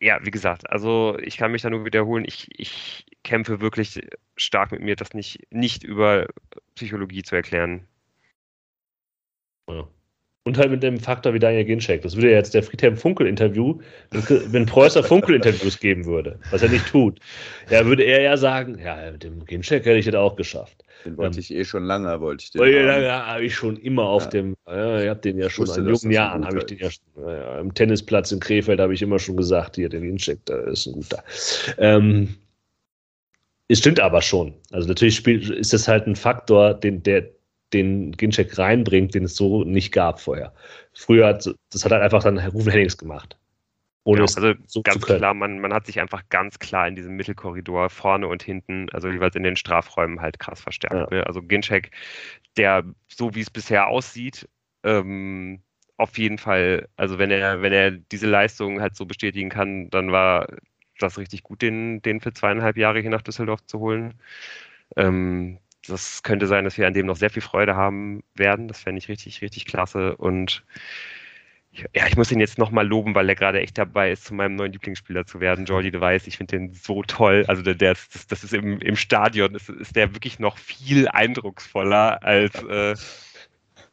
[0.00, 4.00] ja, wie gesagt, also ich kann mich da nur wiederholen, ich, ich kämpfe wirklich
[4.36, 6.28] stark mit mir, das nicht, nicht über
[6.74, 7.86] Psychologie zu erklären.
[9.68, 9.88] Ja.
[10.48, 12.00] Und halt mit dem Faktor wie Daniel Ginczek.
[12.00, 13.78] Das würde ja jetzt der Friedhelm Funkel-Interview,
[14.46, 17.20] wenn Preußer Funkel-Interviews geben würde, was er nicht tut,
[17.68, 20.82] ja, würde er ja sagen, ja, mit dem Ginczek hätte ich das auch geschafft.
[21.04, 22.62] Den wollte ähm, ich eh schon lange, wollte ich den.
[22.62, 24.30] Lange habe ich schon immer auf ja.
[24.30, 27.28] dem, ja, ich habe den ja schon in jungen Jahren, habe ich den ja schon,
[27.28, 30.86] ja, am Tennisplatz in Krefeld habe ich immer schon gesagt, hier, der Ginczek, da ist
[30.86, 31.22] ein guter.
[31.76, 32.36] Ähm,
[33.68, 34.54] es stimmt aber schon.
[34.70, 37.26] Also natürlich spielt, ist das halt ein Faktor, den, der,
[37.72, 40.52] den Ginchek reinbringt, den es so nicht gab vorher.
[40.92, 43.38] Früher hat das hat halt einfach dann Rufen Hennings gemacht.
[44.04, 47.14] Ohne ja, also so ganz klar, man, man hat sich einfach ganz klar in diesem
[47.16, 51.12] Mittelkorridor vorne und hinten, also jeweils in den Strafräumen halt krass verstärkt.
[51.12, 51.18] Ja.
[51.18, 51.26] Ne?
[51.26, 51.90] Also Ginchek,
[52.56, 54.48] der so wie es bisher aussieht,
[54.82, 55.60] ähm,
[55.98, 60.10] auf jeden Fall, also wenn er, wenn er diese Leistung halt so bestätigen kann, dann
[60.10, 60.46] war
[60.98, 64.14] das richtig gut, den, den für zweieinhalb Jahre hier nach Düsseldorf zu holen.
[64.96, 68.68] Ähm, das könnte sein, dass wir an dem noch sehr viel Freude haben werden.
[68.68, 70.16] Das fände ich richtig, richtig klasse.
[70.16, 70.62] Und
[71.94, 74.56] ja, ich muss ihn jetzt nochmal loben, weil er gerade echt dabei ist, zu meinem
[74.56, 75.64] neuen Lieblingsspieler zu werden.
[75.64, 77.44] Jordi Device, ich finde den so toll.
[77.46, 80.58] Also der, der ist, das, das ist im, im Stadion, ist, ist der wirklich noch
[80.58, 82.94] viel eindrucksvoller als, äh,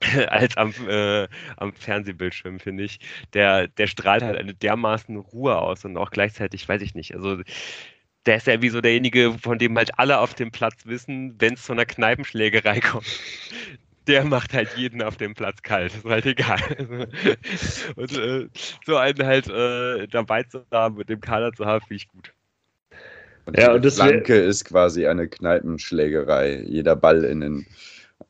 [0.28, 1.28] als am, äh,
[1.58, 3.00] am Fernsehbildschirm, finde ich.
[3.34, 7.42] Der, der strahlt halt eine dermaßen Ruhe aus und auch gleichzeitig, weiß ich nicht, also
[8.26, 11.54] der ist ja wie so derjenige, von dem halt alle auf dem Platz wissen, wenn
[11.54, 13.06] es zu einer Kneipenschlägerei kommt.
[14.08, 16.60] Der macht halt jeden auf dem Platz kalt, ist halt egal.
[17.96, 18.48] Und äh,
[18.86, 22.32] so einen halt äh, dabei zu haben, mit dem Kader zu haben, finde ich gut.
[23.46, 26.64] Und ja, und das Flanke ist quasi eine Kneipenschlägerei.
[26.66, 27.68] Jeder Ball in den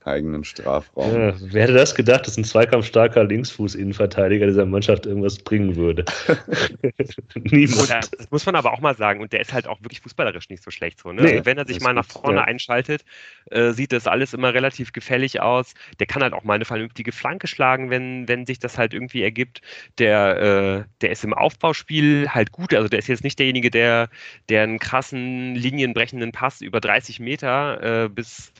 [0.06, 1.14] eigenen Strafraum.
[1.14, 6.06] Ja, wer hätte das gedacht, dass ein zweikampfstarker Linksfuß-Innenverteidiger dieser Mannschaft irgendwas bringen würde?
[7.36, 7.90] Niemand.
[7.90, 9.22] Ja, das muss man aber auch mal sagen.
[9.22, 11.00] Und der ist halt auch wirklich fußballerisch nicht so schlecht.
[11.00, 11.22] So, ne?
[11.22, 12.44] nee, also wenn er sich mal nach vorne ja.
[12.44, 13.04] einschaltet,
[13.52, 15.74] äh, sieht das alles immer relativ gefällig aus.
[16.00, 19.24] Der kann halt auch mal eine vernünftige Flanke schlagen, wenn, wenn sich das halt irgendwie
[19.24, 19.62] ergibt.
[19.98, 22.74] Der, äh, der ist im Aufbauspiel halt gut.
[22.74, 24.10] Also der ist jetzt nicht derjenige, der,
[24.50, 28.52] der einen krassen, linienbrechenden Pass über 30 Meter äh, bis,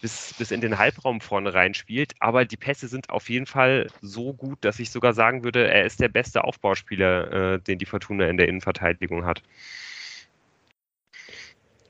[0.00, 2.14] bis, bis in den Halbraum vorne reinspielt.
[2.20, 5.84] Aber die Pässe sind auf jeden Fall so gut, dass ich sogar sagen würde, er
[5.84, 9.42] ist der beste Aufbauspieler, äh, den die Fortuna in der Innenverteidigung hat.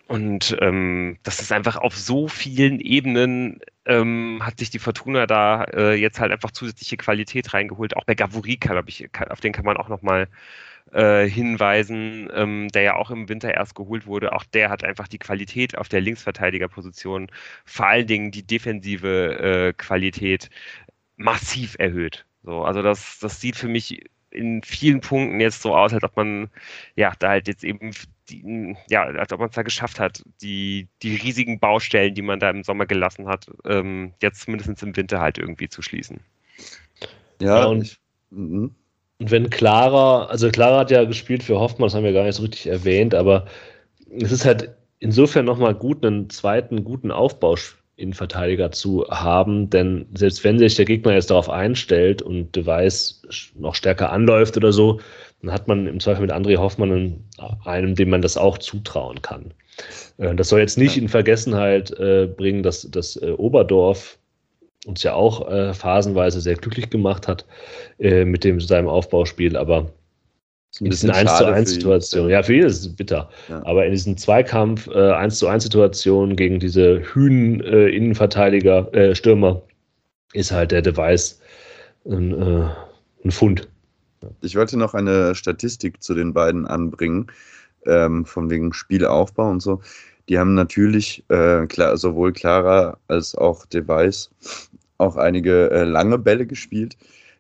[0.09, 5.65] Und ähm, das ist einfach auf so vielen Ebenen ähm, hat sich die Fortuna da
[5.65, 7.97] äh, jetzt halt einfach zusätzliche Qualität reingeholt.
[7.97, 10.29] Auch bei Gavurika, glaube ich, auf den kann man auch nochmal
[10.93, 14.33] äh, hinweisen, ähm, der ja auch im Winter erst geholt wurde.
[14.33, 17.31] Auch der hat einfach die Qualität auf der Linksverteidigerposition,
[17.65, 20.51] vor allen Dingen die defensive äh, Qualität
[21.17, 22.25] massiv erhöht.
[22.43, 26.17] So, also das, das sieht für mich in vielen Punkten jetzt so aus, als ob
[26.17, 26.49] man
[26.97, 27.93] ja da halt jetzt eben
[28.31, 32.41] die, ja, als ob man es da geschafft hat, die, die riesigen Baustellen, die man
[32.41, 36.21] da im Sommer gelassen hat, ähm, jetzt mindestens im Winter halt irgendwie zu schließen.
[37.41, 37.99] Ja, ja und ich,
[38.31, 38.75] mhm.
[39.23, 42.35] Und wenn Clara, also Clara hat ja gespielt für Hoffmann, das haben wir gar nicht
[42.35, 43.47] so richtig erwähnt, aber
[44.19, 47.55] es ist halt insofern nochmal gut, einen zweiten guten Aufbau
[47.95, 53.23] in Verteidiger zu haben, denn selbst wenn sich der Gegner jetzt darauf einstellt und Device
[53.55, 54.99] noch stärker anläuft oder so,
[55.41, 57.25] dann hat man im Zweifel mit André Hoffmann einen,
[57.65, 59.55] einem, dem man das auch zutrauen kann.
[60.19, 64.19] Äh, das soll jetzt nicht in Vergessenheit äh, bringen, dass das äh, Oberdorf
[64.87, 67.47] uns ja auch äh, phasenweise sehr glücklich gemacht hat
[67.99, 69.93] äh, mit dem seinem Aufbauspiel, aber
[70.81, 73.29] in diesen 1 zu 1 Situationen, ja, für ihn ist es bitter.
[73.49, 73.65] Ja.
[73.67, 79.15] Aber in diesen Zweikampf äh, 1 zu 1 Situationen gegen diese Hühn äh, Innenverteidiger, äh,
[79.15, 79.61] Stürmer,
[80.33, 81.39] ist halt der Device
[82.07, 82.69] ein, äh,
[83.23, 83.69] ein Fund.
[84.41, 87.27] Ich wollte noch eine Statistik zu den beiden anbringen,
[87.87, 89.83] ähm, von wegen Spielaufbau und so.
[90.29, 94.31] Die haben natürlich äh, klar, sowohl Clara als auch Device
[94.99, 96.97] auch einige äh, lange Bälle gespielt,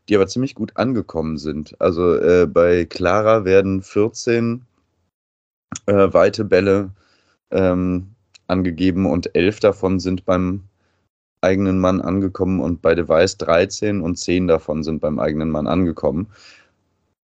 [0.09, 1.81] die aber ziemlich gut angekommen sind.
[1.81, 4.65] Also äh, bei Clara werden 14
[5.87, 6.91] äh, weite Bälle
[7.51, 8.09] ähm,
[8.49, 10.65] angegeben und 11 davon sind beim
[11.41, 16.29] eigenen Mann angekommen und bei Device 13 und 10 davon sind beim eigenen Mann angekommen.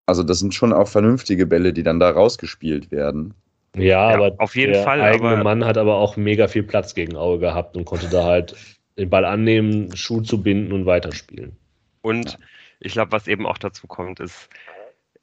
[0.07, 3.33] Also das sind schon auch vernünftige Bälle, die dann da rausgespielt werden.
[3.77, 4.97] Ja, ja aber auf jeden der Fall.
[4.99, 8.09] Der eigene aber, Mann hat aber auch mega viel Platz gegen Aue gehabt und konnte
[8.09, 8.55] da halt
[8.97, 11.55] den Ball annehmen, Schuh zu binden und weiterspielen.
[12.01, 12.37] Und ja.
[12.79, 14.49] ich glaube, was eben auch dazu kommt, ist,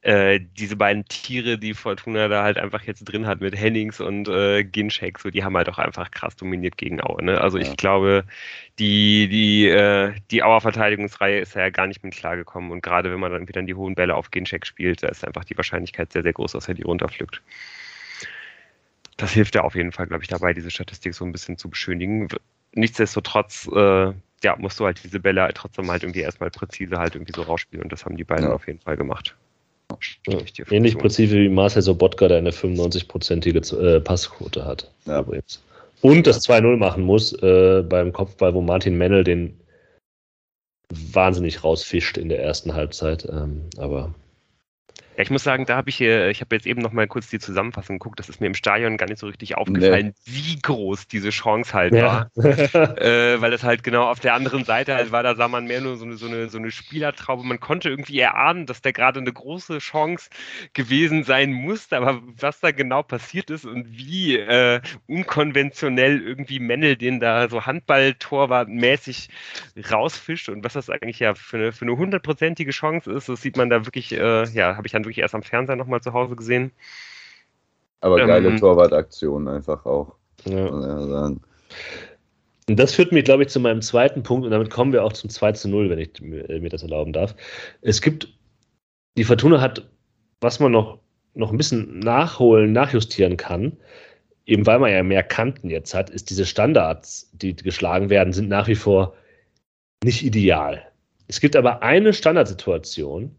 [0.05, 4.27] äh, diese beiden Tiere, die Fortuna da halt einfach jetzt drin hat mit Hennings und
[4.27, 7.23] äh, Ginchek, so die haben halt auch einfach krass dominiert gegen Aue.
[7.23, 7.41] Ne?
[7.41, 7.63] Also ja.
[7.63, 8.23] ich glaube,
[8.77, 13.19] die, die, äh, die Auer Verteidigungsreihe ist ja gar nicht mit klargekommen und gerade wenn
[13.19, 16.21] man dann wieder die hohen Bälle auf Ginchek spielt, da ist einfach die Wahrscheinlichkeit sehr,
[16.21, 17.41] sehr groß, dass er die runterpflückt.
[19.17, 21.69] Das hilft ja auf jeden Fall, glaube ich, dabei, diese Statistik so ein bisschen zu
[21.69, 22.27] beschönigen.
[22.73, 27.15] Nichtsdestotrotz, äh, ja, musst du halt diese Bälle halt trotzdem halt irgendwie erstmal präzise halt
[27.15, 28.53] irgendwie so rausspielen und das haben die beiden ja.
[28.53, 29.35] auf jeden Fall gemacht.
[30.27, 30.37] Ja,
[30.71, 34.91] ähnlich präzise wie Marcel Sobotka, der eine 95-prozentige äh, Passquote hat.
[35.05, 35.21] Ja.
[35.21, 35.63] Übrigens.
[36.01, 39.59] Und das 2-0 machen muss äh, beim Kopfball, wo Martin Mennel den
[40.89, 43.25] wahnsinnig rausfischt in der ersten Halbzeit.
[43.25, 44.13] Ähm, aber
[45.17, 47.29] ja, ich muss sagen, da habe ich hier, ich habe jetzt eben noch mal kurz
[47.29, 50.33] die Zusammenfassung geguckt, das ist mir im Stadion gar nicht so richtig aufgefallen, nee.
[50.33, 52.29] wie groß diese Chance halt ja.
[52.35, 52.45] war.
[53.01, 55.79] äh, weil das halt genau auf der anderen Seite halt war, da sah man mehr
[55.79, 57.43] nur so eine, so eine, so eine Spielertraube.
[57.43, 60.29] Man konnte irgendwie erahnen, dass da gerade eine große Chance
[60.73, 66.97] gewesen sein musste, aber was da genau passiert ist und wie äh, unkonventionell irgendwie Mendel
[66.97, 69.29] den da so Handballtorwartmäßig
[69.89, 73.55] rausfischt und was das eigentlich ja für eine, für eine hundertprozentige Chance ist, das sieht
[73.55, 76.35] man da wirklich, äh, ja, habe ich dann wirklich erst am Fernseher nochmal zu Hause
[76.35, 76.71] gesehen.
[78.01, 80.15] Aber geile ähm, Torwartaktion einfach auch.
[80.45, 81.31] Ja.
[82.67, 85.13] Und das führt mich, glaube ich, zu meinem zweiten Punkt und damit kommen wir auch
[85.13, 87.35] zum 2 zu 0, wenn ich mir das erlauben darf.
[87.81, 88.27] Es gibt,
[89.17, 89.87] die Fortuna hat,
[90.41, 90.99] was man noch,
[91.35, 93.77] noch ein bisschen nachholen, nachjustieren kann,
[94.45, 98.49] eben weil man ja mehr Kanten jetzt hat, ist diese Standards, die geschlagen werden, sind
[98.49, 99.15] nach wie vor
[100.03, 100.83] nicht ideal.
[101.27, 103.35] Es gibt aber eine Standardsituation,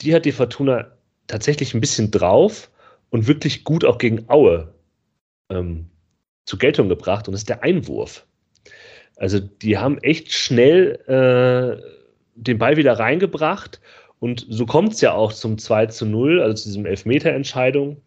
[0.00, 0.86] die hat die Fortuna
[1.26, 2.70] tatsächlich ein bisschen drauf
[3.10, 4.72] und wirklich gut auch gegen Aue
[5.50, 5.86] ähm,
[6.46, 8.26] zur Geltung gebracht und das ist der Einwurf.
[9.16, 11.82] Also die haben echt schnell äh,
[12.34, 13.80] den Ball wieder reingebracht
[14.20, 18.00] und so kommt es ja auch zum 2 zu 0, also zu diesem Elfmeter-Entscheidung.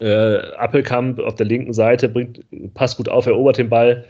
[0.00, 2.44] Äh, Appelkamp auf der linken Seite bringt,
[2.74, 4.06] passt gut auf, erobert den Ball.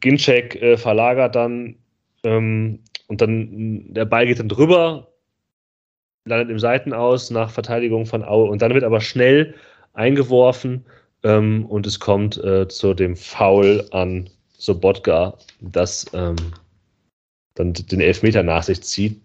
[0.00, 1.76] Ginczek äh, verlagert dann
[2.24, 5.11] ähm, und dann der Ball geht dann drüber
[6.24, 9.54] landet im Seitenaus nach Verteidigung von Aue und dann wird aber schnell
[9.94, 10.84] eingeworfen
[11.22, 16.36] ähm, und es kommt äh, zu dem Foul an Sobotka, das ähm,
[17.54, 19.20] dann den Elfmeter nach sich zieht.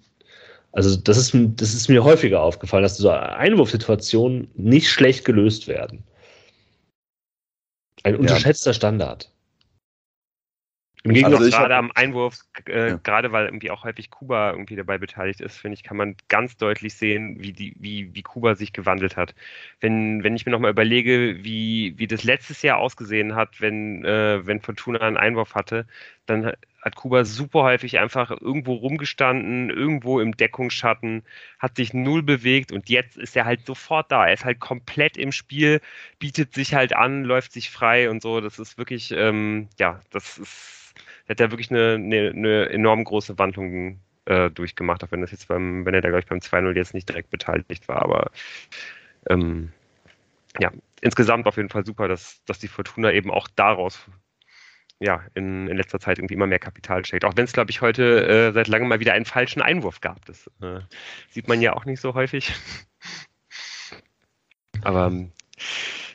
[0.71, 6.03] Also das ist, das ist mir häufiger aufgefallen, dass so Einwurfsituationen nicht schlecht gelöst werden.
[8.03, 8.75] Ein unterschätzter ja.
[8.75, 9.31] Standard.
[11.07, 12.97] Im Gegensatz also gerade am Einwurf, äh, ja.
[12.97, 16.57] gerade weil irgendwie auch häufig Kuba irgendwie dabei beteiligt ist, finde ich, kann man ganz
[16.57, 19.33] deutlich sehen, wie, die, wie, wie Kuba sich gewandelt hat.
[19.79, 24.45] Wenn, wenn ich mir nochmal überlege, wie, wie das letztes Jahr ausgesehen hat, wenn, äh,
[24.45, 25.87] wenn Fortuna einen Einwurf hatte,
[26.29, 31.23] dann hat Kuba super häufig einfach irgendwo rumgestanden, irgendwo im Deckungsschatten,
[31.59, 34.27] hat sich null bewegt und jetzt ist er halt sofort da.
[34.27, 35.81] Er ist halt komplett im Spiel,
[36.19, 38.41] bietet sich halt an, läuft sich frei und so.
[38.41, 40.77] Das ist wirklich, ähm, ja, das ist
[41.29, 45.47] hat er wirklich eine, eine, eine enorm große Wandlung äh, durchgemacht, auch wenn das jetzt
[45.47, 48.31] beim, wenn er da, glaube ich, beim 2-0 jetzt nicht direkt beteiligt war, aber
[49.29, 49.71] ähm,
[50.59, 54.09] ja, insgesamt auf jeden Fall super, dass, dass die Fortuna eben auch daraus
[54.99, 57.25] ja, in, in letzter Zeit irgendwie immer mehr Kapital steckt.
[57.25, 60.25] Auch wenn es, glaube ich, heute äh, seit langem mal wieder einen falschen Einwurf gab.
[60.25, 60.79] Das äh,
[61.29, 62.53] sieht man ja auch nicht so häufig.
[64.83, 65.11] Aber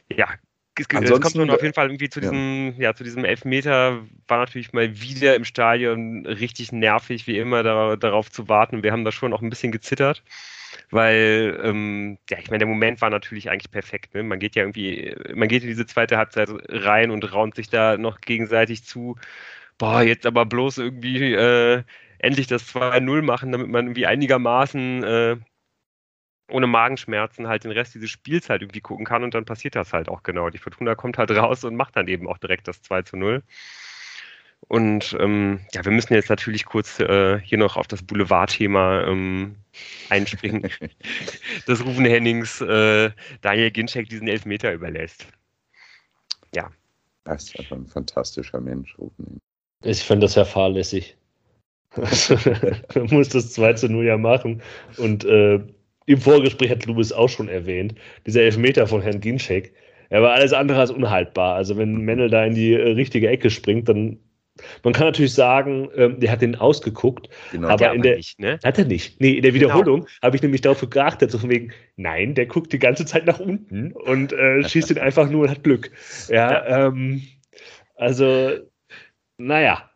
[0.09, 0.29] ja,
[0.79, 2.89] es, es kommt nun auf jeden Fall irgendwie zu diesem, ja.
[2.89, 2.95] ja.
[2.95, 8.31] zu diesem Elfmeter, war natürlich mal wieder im Stadion richtig nervig, wie immer da, darauf
[8.31, 8.83] zu warten.
[8.83, 10.23] Wir haben da schon auch ein bisschen gezittert,
[10.91, 14.15] weil, ähm, ja, ich meine, der Moment war natürlich eigentlich perfekt.
[14.15, 14.23] Ne?
[14.23, 17.99] Man geht ja irgendwie, man geht in diese zweite Halbzeit rein und raunt sich da
[17.99, 19.17] noch gegenseitig zu.
[19.79, 21.83] Boah, jetzt aber bloß irgendwie äh,
[22.19, 25.37] endlich das 2-0 machen, damit man irgendwie einigermaßen äh,
[26.53, 29.93] ohne Magenschmerzen halt den Rest dieses Spiels halt irgendwie gucken kann und dann passiert das
[29.93, 30.51] halt auch genau.
[30.51, 33.43] Die Fortuna kommt halt raus und macht dann eben auch direkt das 2 zu 0.
[34.69, 39.57] Und ähm, ja, wir müssen jetzt natürlich kurz äh, hier noch auf das Boulevard-Thema ähm,
[40.09, 40.71] einspringen,
[41.67, 43.11] dass Rufen Hennings äh,
[43.41, 45.27] Daniel Ginczek diesen Elfmeter überlässt.
[46.55, 46.71] Ja.
[47.25, 49.39] Das ist einfach ein fantastischer Mensch, Rufen.
[49.85, 51.17] Ich finde das ja fahrlässig.
[51.97, 54.63] Man muss das 2 zu 0 ja machen
[54.97, 55.61] und äh,
[56.07, 57.95] im Vorgespräch hat Lubis auch schon erwähnt,
[58.27, 59.73] dieser Elfmeter von Herrn Ginczek,
[60.11, 61.55] er war alles andere als unhaltbar.
[61.55, 64.19] Also wenn Mendel da in die äh, richtige Ecke springt, dann
[64.83, 68.39] Man kann natürlich sagen, ähm, der hat den ausgeguckt, genau, aber der in der nicht,
[68.39, 68.59] ne?
[68.63, 69.19] hat er nicht.
[69.21, 69.65] Nee, in der genau.
[69.65, 70.13] Wiederholung genau.
[70.23, 73.41] habe ich nämlich darauf geachtet, so von wegen, nein, der guckt die ganze Zeit nach
[73.41, 75.91] unten und äh, schießt ihn einfach nur und hat Glück.
[76.29, 76.87] Ja, ja.
[76.89, 77.23] Ähm,
[77.97, 78.59] also,
[79.39, 79.91] naja,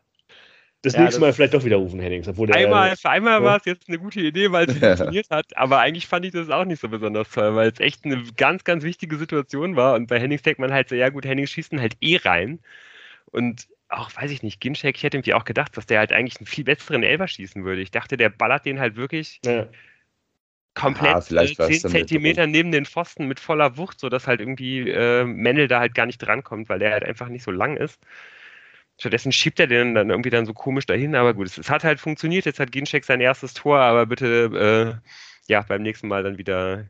[0.87, 2.29] das ja, nächste Mal vielleicht doch wieder rufen, Hennings.
[2.29, 3.43] Obwohl der, einmal, für einmal ja.
[3.43, 6.49] war es jetzt eine gute Idee, weil es funktioniert hat, aber eigentlich fand ich das
[6.49, 10.07] auch nicht so besonders toll, weil es echt eine ganz, ganz wichtige Situation war und
[10.07, 12.61] bei Hennings denkt man halt so, ja gut, Hennings schießt halt eh rein
[13.27, 16.39] und auch, weiß ich nicht, Ginczek, ich hätte irgendwie auch gedacht, dass der halt eigentlich
[16.39, 17.83] einen viel besseren Elber schießen würde.
[17.83, 19.67] Ich dachte, der ballert den halt wirklich ja.
[20.75, 25.69] komplett ja, 10 Zentimeter neben den Pfosten mit voller Wucht, sodass halt irgendwie äh, Mendel
[25.69, 28.01] da halt gar nicht drankommt, weil der halt einfach nicht so lang ist.
[28.99, 31.85] Stattdessen schiebt er den dann irgendwie dann so komisch dahin, aber gut, es, es hat
[31.85, 32.47] halt funktioniert.
[32.47, 36.89] Jetzt hat Ginczek sein erstes Tor, aber bitte äh, ja beim nächsten Mal dann wieder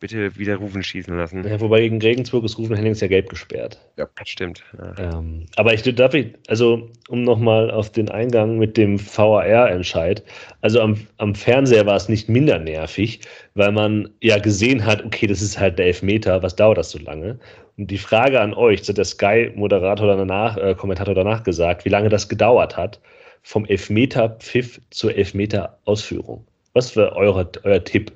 [0.00, 1.46] bitte wieder Rufen schießen lassen.
[1.46, 3.80] Ja, wobei gegen Regensburg ist Rufen Hennings ja gelb gesperrt.
[3.96, 4.62] Ja, das stimmt.
[4.76, 5.18] Ja.
[5.18, 10.22] Ähm, aber ich darf ich, also um nochmal auf den Eingang mit dem VAR-Entscheid,
[10.60, 13.20] also am, am Fernseher war es nicht minder nervig,
[13.54, 16.98] weil man ja gesehen hat, okay, das ist halt der Elfmeter, was dauert das so
[16.98, 17.38] lange?
[17.76, 21.90] Und die Frage an euch, das hat der Sky-Moderator danach, äh, Kommentator danach gesagt, wie
[21.90, 23.00] lange das gedauert hat,
[23.42, 26.44] vom Elfmeter-Pfiff zur Elfmeter-Ausführung.
[26.74, 28.12] Was wäre euer Tipp?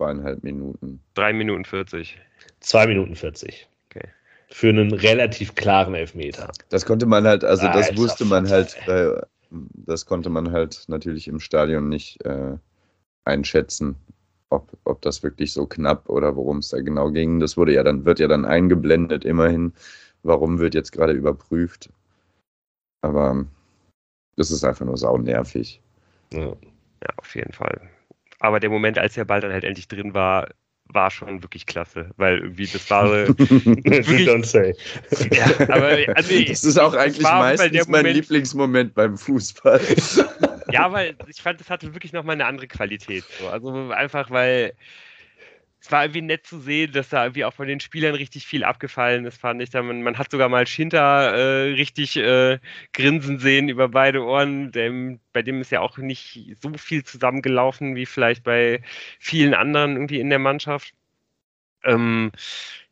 [0.00, 1.00] Zweieinhalb Minuten.
[1.12, 2.18] Drei Minuten 40.
[2.60, 3.68] Zwei Minuten 40.
[3.90, 4.08] Okay.
[4.48, 6.50] Für einen relativ klaren Elfmeter.
[6.70, 9.20] Das konnte man halt, also das Alter, wusste man halt, äh,
[9.50, 12.56] das konnte man halt natürlich im Stadion nicht äh,
[13.26, 13.94] einschätzen,
[14.48, 17.38] ob, ob das wirklich so knapp oder worum es da genau ging.
[17.38, 19.74] Das wurde ja dann, wird ja dann eingeblendet, immerhin.
[20.22, 21.90] Warum wird jetzt gerade überprüft?
[23.02, 23.44] Aber
[24.36, 25.82] das ist einfach nur sau nervig.
[26.32, 26.46] Ja.
[26.46, 27.90] ja, auf jeden Fall.
[28.40, 30.48] Aber der Moment, als der Ball dann halt endlich drin war,
[30.92, 34.74] war schon wirklich klasse, weil irgendwie das war wirklich, Don't say.
[35.30, 39.80] Ja, aber also, das ist auch eigentlich meistens mein Lieblingsmoment beim Fußball.
[40.72, 43.24] ja, weil ich fand, das hatte wirklich nochmal eine andere Qualität.
[43.38, 43.48] So.
[43.48, 44.72] Also einfach, weil
[45.80, 48.64] es war irgendwie nett zu sehen, dass da irgendwie auch von den Spielern richtig viel
[48.64, 49.70] abgefallen ist, fand ich.
[49.70, 52.58] Da man, man hat sogar mal Schinter äh, richtig äh,
[52.92, 54.72] grinsen sehen über beide Ohren.
[54.72, 58.82] Dem, bei dem ist ja auch nicht so viel zusammengelaufen wie vielleicht bei
[59.18, 60.94] vielen anderen irgendwie in der Mannschaft.
[61.84, 62.30] Ähm,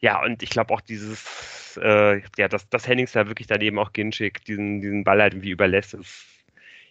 [0.00, 3.92] ja, und ich glaube auch dieses, äh, ja, dass, dass Hennings da wirklich daneben auch
[3.92, 6.37] Ginchik diesen, diesen Ball halt irgendwie überlässt, ist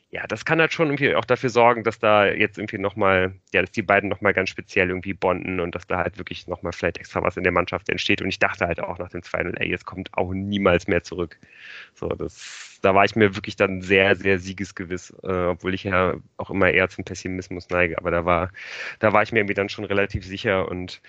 [0.09, 3.61] ja, das kann halt schon irgendwie auch dafür sorgen, dass da jetzt irgendwie nochmal, ja,
[3.61, 6.97] dass die beiden nochmal ganz speziell irgendwie bonden und dass da halt wirklich nochmal vielleicht
[6.97, 8.21] extra was in der Mannschaft entsteht.
[8.21, 11.37] Und ich dachte halt auch nach dem 2 ey, jetzt kommt auch niemals mehr zurück.
[11.93, 16.15] So, das, da war ich mir wirklich dann sehr, sehr siegesgewiss, äh, obwohl ich ja
[16.37, 17.97] auch immer eher zum Pessimismus neige.
[17.97, 18.51] Aber da war,
[18.99, 21.01] da war ich mir irgendwie dann schon relativ sicher und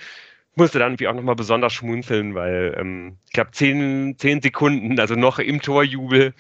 [0.57, 5.15] musste dann irgendwie auch nochmal besonders schmunzeln, weil ähm, ich glaube, zehn, zehn Sekunden, also
[5.15, 6.35] noch im Torjubel,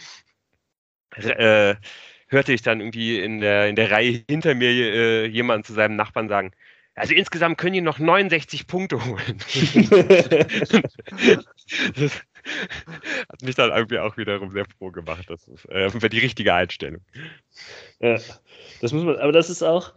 [1.16, 1.76] äh,
[2.28, 5.96] hörte ich dann irgendwie in der, in der Reihe hinter mir äh, jemanden zu seinem
[5.96, 6.52] Nachbarn sagen,
[6.94, 9.38] also insgesamt können die noch 69 Punkte holen.
[11.94, 12.12] das
[13.28, 15.26] hat mich dann irgendwie auch wiederum sehr froh gemacht.
[15.28, 17.00] Das ist äh, die richtige Einstellung.
[18.00, 18.18] Ja,
[18.80, 19.92] das muss man, aber das ist auch,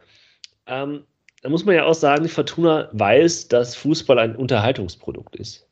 [0.68, 1.06] ähm,
[1.42, 5.68] da muss man ja auch sagen, Fortuna weiß, dass Fußball ein Unterhaltungsprodukt ist.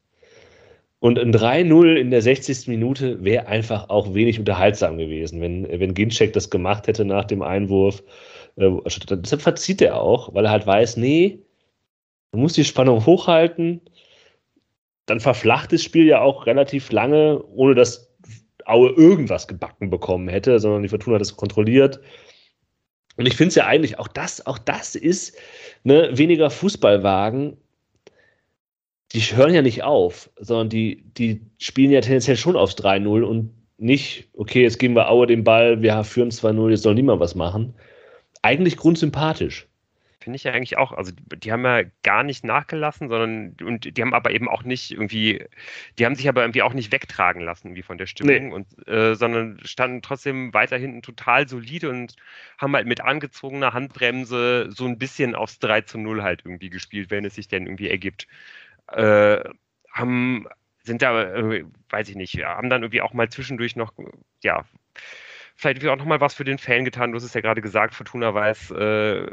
[1.00, 2.68] Und ein 3-0 in der 60.
[2.68, 7.41] Minute wäre einfach auch wenig unterhaltsam gewesen, wenn, wenn Ginczek das gemacht hätte nach dem
[7.41, 8.04] Einwurf.
[8.58, 11.39] Äh, also deshalb verzieht er auch, weil er halt weiß, nee,
[12.32, 13.82] man muss die Spannung hochhalten.
[15.06, 18.14] Dann verflacht das Spiel ja auch relativ lange, ohne dass
[18.66, 22.00] Aue irgendwas gebacken bekommen hätte, sondern die Fortuna hat es kontrolliert.
[23.16, 25.36] Und ich finde es ja eigentlich, auch das, auch das ist
[25.84, 27.58] ne, weniger Fußballwagen
[29.14, 33.53] die hören ja nicht auf, sondern die, die spielen ja tendenziell schon aufs 3-0 und
[33.78, 37.34] nicht, okay, jetzt geben wir Aue den Ball, wir führen 2-0, jetzt soll niemand was
[37.34, 37.74] machen.
[38.41, 39.68] Eigentlich grundsympathisch.
[40.22, 40.91] Finde ich ja eigentlich auch.
[40.91, 44.91] Also die haben ja gar nicht nachgelassen, sondern und die haben aber eben auch nicht
[44.91, 45.45] irgendwie,
[45.97, 48.53] die haben sich aber irgendwie auch nicht wegtragen lassen wie von der Stimmung nee.
[48.53, 52.18] und äh, sondern standen trotzdem weiter hinten total solide und
[52.57, 57.12] haben halt mit angezogener Handbremse so ein bisschen aufs 3 zu 0 halt irgendwie gespielt,
[57.12, 58.28] wenn es sich denn irgendwie ergibt
[58.92, 59.44] äh,
[59.92, 60.48] haben,
[60.84, 63.94] sind da, äh, weiß ich nicht, haben dann irgendwie auch mal zwischendurch noch,
[64.44, 64.66] ja,
[65.56, 67.12] vielleicht auch noch mal was für den Fan getan.
[67.12, 69.32] Du hast es ja gerade gesagt, Fortuna weiß, äh,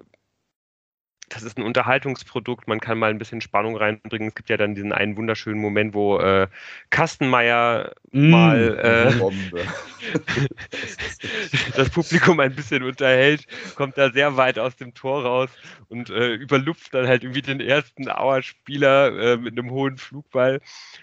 [1.28, 4.28] das ist ein Unterhaltungsprodukt, man kann mal ein bisschen Spannung reinbringen.
[4.28, 6.46] Es gibt ja dann diesen einen wunderschönen Moment, wo äh,
[6.90, 9.66] Kastenmeier mal äh,
[11.76, 15.50] das Publikum ein bisschen unterhält, kommt da sehr weit aus dem Tor raus
[15.88, 20.60] und äh, überlupft dann halt irgendwie den ersten Auer-Spieler äh, mit einem hohen Flugball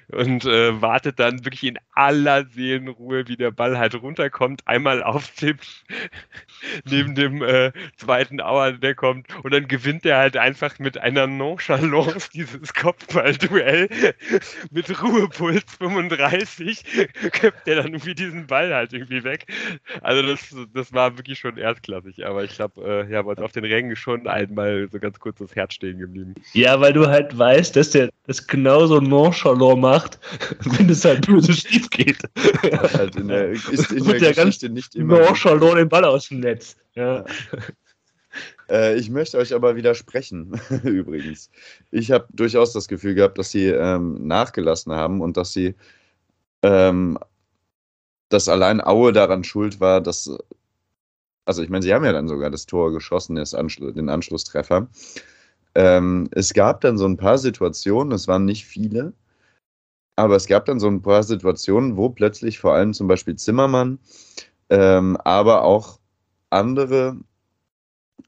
[0.07, 5.85] und äh, wartet dann wirklich in aller Seelenruhe, wie der Ball halt runterkommt, einmal auftippt
[6.85, 11.27] neben dem äh, zweiten Auer, der kommt und dann gewinnt er halt einfach mit einer
[11.27, 13.89] Nonchalance dieses Kopfballduell
[14.71, 16.83] mit Ruhepuls 35
[17.31, 19.45] köpft er dann irgendwie diesen Ball halt irgendwie weg.
[20.01, 23.51] Also das, das war wirklich schon erstklassig, aber ich glaube, äh, ja, bei uns auf
[23.51, 26.35] den Rängen schon einmal so ganz kurz das Herz stehen geblieben.
[26.53, 30.19] Ja, weil du halt weißt, dass der das genauso nonchalant macht,
[30.77, 32.19] wenn es halt böse schief geht.
[32.93, 35.19] halt in der, ist in der, der Geschichte nicht immer.
[35.19, 36.77] Nonchalant den Ball aus dem Netz.
[36.95, 37.25] Ja.
[38.69, 41.49] Äh, ich möchte euch aber widersprechen, übrigens.
[41.91, 45.75] Ich habe durchaus das Gefühl gehabt, dass sie ähm, nachgelassen haben und dass sie,
[46.61, 47.17] ähm,
[48.29, 50.31] dass allein Aue daran schuld war, dass,
[51.45, 54.87] also ich meine, sie haben ja dann sogar das Tor geschossen, Anschlu den Anschlusstreffer.
[55.75, 59.13] Ähm, es gab dann so ein paar Situationen, es waren nicht viele,
[60.15, 63.99] aber es gab dann so ein paar Situationen, wo plötzlich vor allem zum Beispiel Zimmermann,
[64.69, 65.99] ähm, aber auch
[66.51, 67.17] andere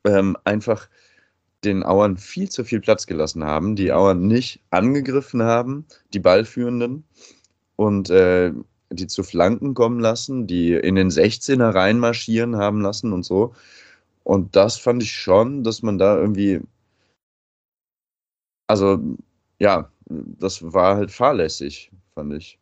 [0.06, 0.90] ähm, einfach
[1.64, 7.06] den Auern viel zu viel Platz gelassen haben, die Auern nicht angegriffen haben, die Ballführenden,
[7.76, 8.54] und äh,
[8.90, 13.54] die zu Flanken kommen lassen, die in den 16er reinmarschieren haben lassen und so.
[14.24, 16.62] Und das fand ich schon, dass man da irgendwie,
[18.68, 19.00] also
[19.60, 22.60] ja, das war halt fahrlässig, fand ich.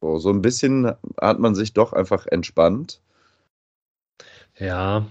[0.00, 3.00] So, so ein bisschen hat man sich doch einfach entspannt
[4.58, 5.06] ja.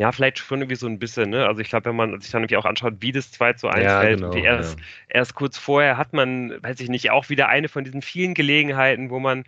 [0.00, 1.46] Ja, vielleicht schon irgendwie so ein bisschen, ne?
[1.46, 3.84] Also ich glaube, wenn man sich dann irgendwie auch anschaut, wie das 2 zu 1
[3.84, 4.84] ja, fällt, genau, erst, ja.
[5.08, 9.10] erst kurz vorher hat man, weiß ich nicht, auch wieder eine von diesen vielen Gelegenheiten,
[9.10, 9.44] wo man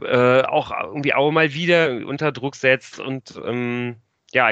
[0.00, 3.96] äh, auch irgendwie auch mal wieder unter Druck setzt und ähm,
[4.32, 4.50] ja,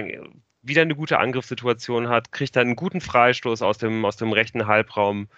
[0.62, 4.66] wieder eine gute Angriffssituation hat, kriegt dann einen guten Freistoß aus dem, aus dem rechten
[4.66, 5.28] Halbraum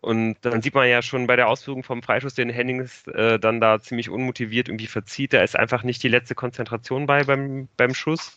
[0.00, 3.60] und dann sieht man ja schon bei der Ausführung vom Freischuss, den Hennings äh, dann
[3.60, 5.34] da ziemlich unmotiviert irgendwie verzieht.
[5.34, 8.36] Da ist einfach nicht die letzte Konzentration bei beim, beim Schuss.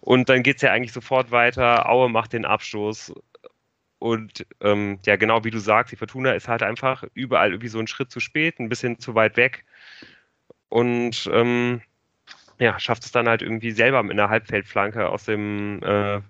[0.00, 1.88] Und dann geht es ja eigentlich sofort weiter.
[1.90, 3.12] Aue macht den Abstoß.
[3.98, 7.78] Und ähm, ja, genau wie du sagst, die Fortuna ist halt einfach überall irgendwie so
[7.78, 9.64] einen Schritt zu spät, ein bisschen zu weit weg.
[10.70, 11.82] Und ähm,
[12.58, 16.20] ja, schafft es dann halt irgendwie selber mit einer Halbfeldflanke aus dem äh,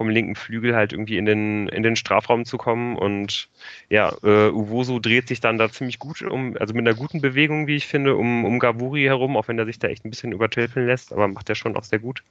[0.00, 2.96] vom linken Flügel halt irgendwie in den, in den Strafraum zu kommen.
[2.96, 3.50] Und
[3.90, 7.66] ja, äh, Uwoso dreht sich dann da ziemlich gut um, also mit einer guten Bewegung,
[7.66, 10.32] wie ich finde, um, um Gavuri herum, auch wenn er sich da echt ein bisschen
[10.32, 12.22] übertilpeln lässt, aber macht er schon auch sehr gut.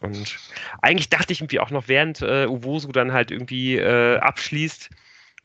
[0.00, 0.36] Und
[0.82, 4.90] eigentlich dachte ich irgendwie auch noch, während äh, Uwoso dann halt irgendwie äh, abschließt,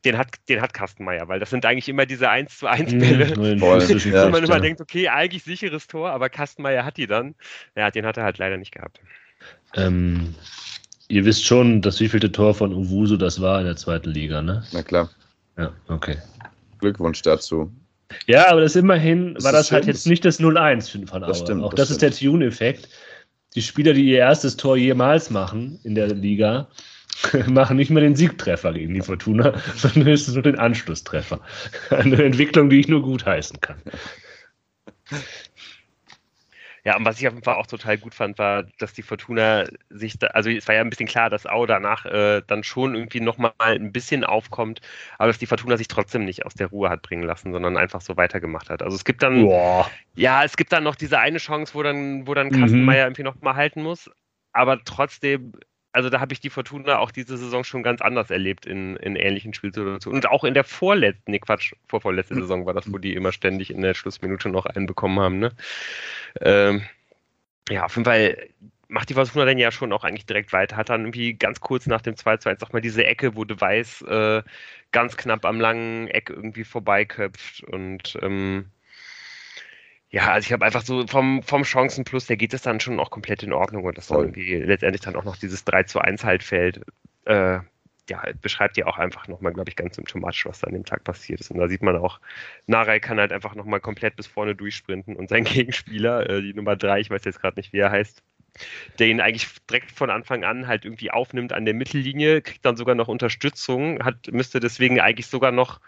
[0.05, 2.99] den hat, den hat Kastenmeier, weil das sind eigentlich immer diese 1 zu 1 mhm,
[2.99, 7.05] Bälle, mm, wo ja, man immer denkt, okay, eigentlich sicheres Tor, aber Kastenmeier hat die
[7.05, 7.35] dann.
[7.75, 8.99] Ja, den hat er halt leider nicht gehabt.
[9.75, 10.35] Ähm,
[11.09, 14.63] Ihr wisst schon, das wievielte Tor von Uwusu das war in der zweiten Liga, ne?
[14.71, 15.09] Na klar.
[15.57, 16.17] Ja, okay.
[16.79, 17.71] Glückwunsch dazu.
[18.27, 21.27] Ja, aber das immerhin das war das halt jetzt nicht das 0-1 von Auer.
[21.27, 22.89] Das stimmt, Auch das, das ist der Tune-Effekt.
[23.55, 26.67] Die Spieler, die ihr erstes Tor jemals machen in der Liga,
[27.47, 31.39] machen nicht mehr den Siegtreffer gegen die Fortuna, sondern höchstens nur den Anschlusstreffer.
[31.89, 33.81] Eine Entwicklung, die ich nur gut heißen kann.
[36.85, 39.65] Ja, und was ich auf jeden Fall auch total gut fand, war, dass die Fortuna
[39.89, 42.95] sich, da, also es war ja ein bisschen klar, dass Au danach äh, dann schon
[42.95, 44.81] irgendwie nochmal ein bisschen aufkommt,
[45.17, 48.01] aber dass die Fortuna sich trotzdem nicht aus der Ruhe hat bringen lassen, sondern einfach
[48.01, 48.81] so weitergemacht hat.
[48.81, 49.89] Also es gibt dann, Boah.
[50.15, 52.61] ja, es gibt dann noch diese eine Chance, wo dann, wo dann mhm.
[52.61, 54.09] Kastenmeier irgendwie nochmal halten muss,
[54.53, 55.53] aber trotzdem
[55.99, 59.17] also da habe ich die Fortuna auch diese Saison schon ganz anders erlebt in, in
[59.17, 60.17] ähnlichen Spielsituationen.
[60.17, 62.41] Und auch in der vorletzten, nee Quatsch, vorvorletzte hm.
[62.41, 65.39] Saison war das, wo die immer ständig in der Schlussminute noch einen bekommen haben.
[65.39, 65.51] Ne?
[66.39, 66.83] Ähm,
[67.69, 68.37] ja, auf jeden Fall
[68.87, 70.77] macht die Fortuna dann ja schon auch eigentlich direkt weiter.
[70.77, 74.01] Hat dann irgendwie ganz kurz nach dem 2-2 sag mal diese Ecke, wo De Weiß
[74.03, 74.41] äh,
[74.91, 78.71] ganz knapp am langen Eck irgendwie vorbeiköpft und ähm,
[80.11, 83.11] ja, also ich habe einfach so vom, vom Chancenplus, der geht es dann schon auch
[83.11, 86.23] komplett in Ordnung und das dann irgendwie letztendlich dann auch noch dieses 3 zu 1
[86.23, 86.81] halt fällt.
[87.25, 87.59] Äh,
[88.09, 91.03] ja, beschreibt ja auch einfach nochmal, glaube ich, ganz symptomatisch, was da an dem Tag
[91.03, 91.51] passiert ist.
[91.51, 92.19] Und da sieht man auch,
[92.65, 96.75] Narei kann halt einfach nochmal komplett bis vorne durchsprinten und sein Gegenspieler, äh, die Nummer
[96.75, 98.23] 3, ich weiß jetzt gerade nicht, wie er heißt,
[98.97, 102.75] der ihn eigentlich direkt von Anfang an halt irgendwie aufnimmt an der Mittellinie, kriegt dann
[102.75, 105.79] sogar noch Unterstützung, hat, müsste deswegen eigentlich sogar noch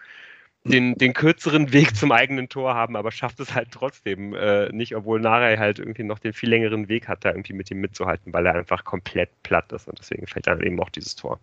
[0.63, 4.95] den, den kürzeren Weg zum eigenen Tor haben, aber schafft es halt trotzdem äh, nicht,
[4.95, 8.31] obwohl Narei halt irgendwie noch den viel längeren Weg hat, da irgendwie mit ihm mitzuhalten,
[8.31, 11.39] weil er einfach komplett platt ist und deswegen fällt dann eben auch dieses Tor.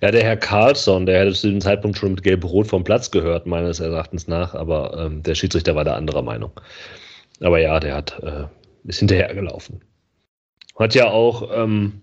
[0.00, 3.46] Ja, der Herr Carlsson, der hätte zu dem Zeitpunkt schon mit Gelb-Rot vom Platz gehört,
[3.46, 6.52] meines Erachtens nach, aber ähm, der Schiedsrichter war der anderer Meinung.
[7.40, 8.44] Aber ja, der hat, äh,
[8.84, 9.82] ist hinterhergelaufen.
[10.78, 12.00] Hat ja auch ähm,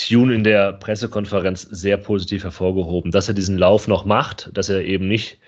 [0.00, 4.82] Tune in der Pressekonferenz sehr positiv hervorgehoben, dass er diesen Lauf noch macht, dass er
[4.82, 5.38] eben nicht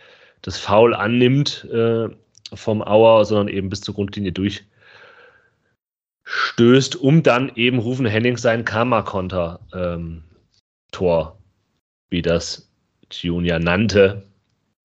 [0.42, 2.08] das Foul annimmt äh,
[2.52, 10.12] vom Auer, sondern eben bis zur Grundlinie durchstößt, um dann eben Rufen Hennings sein Karma-Konter-Tor,
[10.92, 11.38] ähm,
[12.10, 12.68] wie das
[13.08, 14.26] Tune ja nannte,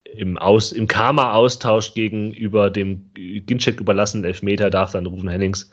[0.04, 5.70] im, Aus, im Karma-Austausch gegenüber dem Ginczek überlassenen Elfmeter darf dann Rufen Hennings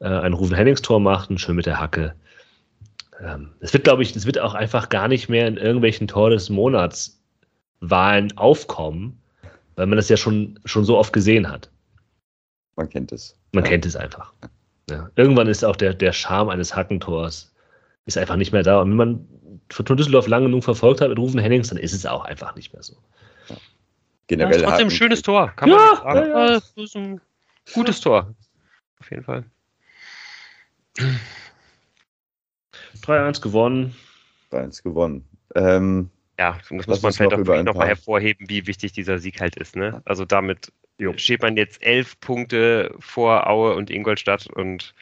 [0.00, 2.16] äh, ein Rufen Hennings-Tor machen, schön mit der Hacke
[3.60, 6.48] es wird, glaube ich, es wird auch einfach gar nicht mehr in irgendwelchen Tor des
[6.48, 7.20] Monats
[7.80, 9.20] Wahlen aufkommen,
[9.76, 11.70] weil man das ja schon, schon so oft gesehen hat.
[12.76, 13.36] Man kennt es.
[13.52, 13.70] Man ja.
[13.70, 14.32] kennt es einfach.
[14.90, 15.10] Ja.
[15.16, 17.54] Irgendwann ist auch der, der Charme eines Hackentors
[18.06, 18.80] ist einfach nicht mehr da.
[18.80, 19.28] Und wenn man
[19.70, 22.72] Fortuna Düsseldorf lange genug verfolgt hat mit Rufen Hennings, dann ist es auch einfach nicht
[22.72, 22.96] mehr so.
[23.48, 23.56] Ja.
[24.26, 26.30] Generell ja, trotzdem ein schönes Tor, kann man ja, sagen.
[26.30, 26.46] Ja, ja.
[26.54, 27.20] Das ist ein
[27.72, 28.34] gutes Tor.
[28.98, 29.44] Auf jeden Fall.
[33.00, 33.96] 3-1 gewonnen.
[34.52, 35.24] 3-1 gewonnen.
[35.54, 39.76] Ähm, ja, das muss man vielleicht auch nochmal hervorheben, wie wichtig dieser Sieg halt ist.
[39.76, 40.00] Ne?
[40.04, 41.12] Also damit jo.
[41.16, 44.94] steht man jetzt elf Punkte vor Aue und Ingolstadt und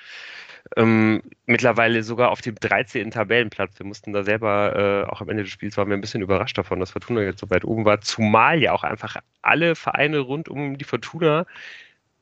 [0.76, 3.10] ähm, mittlerweile sogar auf dem 13.
[3.10, 3.78] Tabellenplatz.
[3.78, 6.58] Wir mussten da selber, äh, auch am Ende des Spiels waren wir ein bisschen überrascht
[6.58, 10.48] davon, dass Fortuna jetzt so weit oben war, zumal ja auch einfach alle Vereine rund
[10.48, 11.46] um die Fortuna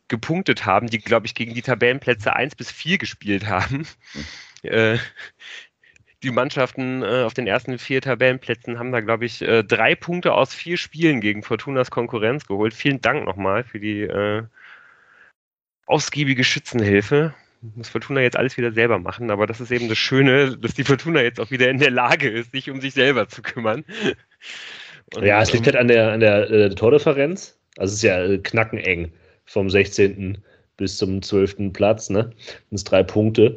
[0.09, 3.87] gepunktet haben, die, glaube ich, gegen die Tabellenplätze 1 bis 4 gespielt haben.
[4.63, 4.99] Äh,
[6.23, 10.33] die Mannschaften äh, auf den ersten vier Tabellenplätzen haben da, glaube ich, äh, drei Punkte
[10.33, 12.75] aus vier Spielen gegen Fortunas Konkurrenz geholt.
[12.75, 14.43] Vielen Dank nochmal für die äh,
[15.87, 17.35] ausgiebige Schützenhilfe.
[17.75, 20.85] Muss Fortuna jetzt alles wieder selber machen, aber das ist eben das Schöne, dass die
[20.85, 23.85] Fortuna jetzt auch wieder in der Lage ist, sich um sich selber zu kümmern.
[25.15, 27.57] Und, ja, es liegt ähm, halt an der, an der äh, Tordifferenz.
[27.77, 29.13] Also es ist ja äh, knackeneng
[29.45, 30.39] vom 16.
[30.77, 31.73] bis zum 12.
[31.73, 32.33] Platz, ne?
[32.71, 33.57] Das sind drei Punkte.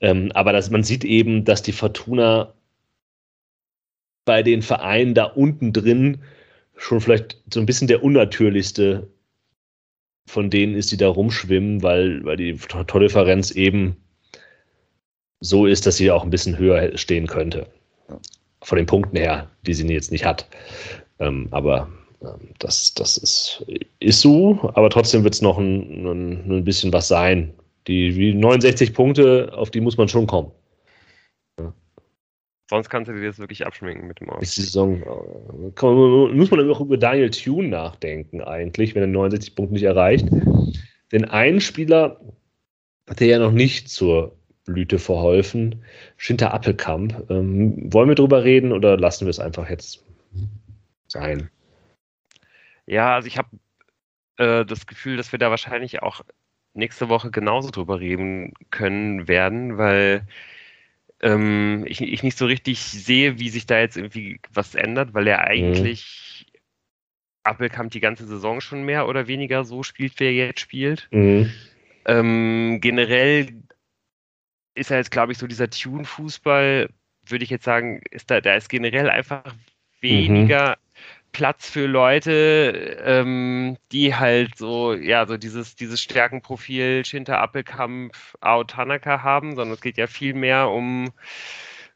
[0.00, 2.52] Ähm, aber das, man sieht eben, dass die Fortuna
[4.24, 6.22] bei den Vereinen da unten drin
[6.76, 9.08] schon vielleicht so ein bisschen der unnatürlichste
[10.26, 13.96] von denen ist, die da rumschwimmen, weil, weil die Tordifferenz eben
[15.40, 17.68] so ist, dass sie auch ein bisschen höher stehen könnte.
[18.62, 20.48] Von den Punkten her, die sie jetzt nicht hat.
[21.20, 21.88] Ähm, aber
[22.22, 23.64] ähm, das, das ist,
[24.00, 27.54] ist so, aber trotzdem wird es noch ein, ein, ein bisschen was sein,
[27.86, 30.52] die, die 69 Punkte, auf die muss man schon kommen.
[31.58, 31.72] Ja.
[32.68, 34.54] Sonst kannst du dir das wirklich abschminken mit dem Aus.
[34.54, 35.00] Die Saison
[35.80, 40.28] man, muss man auch über Daniel Thune nachdenken, eigentlich, wenn er 69 Punkte nicht erreicht.
[41.12, 42.20] Denn ein Spieler
[43.08, 45.84] hat er ja noch nicht zur Blüte verholfen.
[46.16, 47.30] Schinter Appelkamp.
[47.30, 50.04] Ähm, wollen wir drüber reden oder lassen wir es einfach jetzt
[51.06, 51.50] sein?
[52.86, 53.48] Ja, also ich habe
[54.38, 56.22] äh, das Gefühl, dass wir da wahrscheinlich auch
[56.76, 60.26] nächste Woche genauso drüber reden können werden, weil
[61.20, 65.26] ähm, ich, ich nicht so richtig sehe, wie sich da jetzt irgendwie was ändert, weil
[65.26, 65.44] er mhm.
[65.44, 66.58] eigentlich mhm.
[67.44, 71.08] Appelkamp die ganze Saison schon mehr oder weniger so spielt, wie er jetzt spielt.
[71.10, 71.50] Mhm.
[72.04, 73.62] Ähm, generell
[74.74, 76.90] ist er jetzt, glaube ich, so dieser Tune-Fußball,
[77.28, 79.58] würde ich jetzt sagen, ist da, da ist generell einfach mhm.
[80.00, 80.85] weniger mhm.
[81.32, 88.64] Platz für Leute, ähm, die halt so, ja, so dieses, dieses Stärkenprofil Shinta Appelkampf, Ao
[88.64, 91.12] Tanaka haben, sondern es geht ja viel mehr um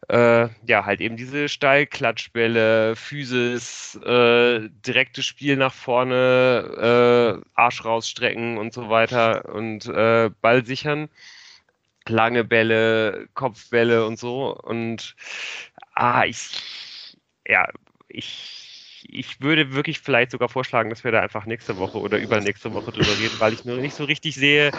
[0.09, 8.59] äh, ja, halt eben diese Steilklatschbälle, Physis, äh, direktes Spiel nach vorne, äh, Arsch rausstrecken
[8.59, 11.09] und so weiter und äh, Ball sichern.
[12.09, 14.57] Lange Bälle, Kopfbälle und so.
[14.57, 15.15] Und
[15.95, 17.17] ah, ich,
[17.47, 17.69] ja,
[18.09, 18.60] ich
[19.09, 22.93] ich würde wirklich vielleicht sogar vorschlagen, dass wir da einfach nächste Woche oder übernächste Woche
[22.93, 24.73] drüber reden, weil ich nur nicht so richtig sehe,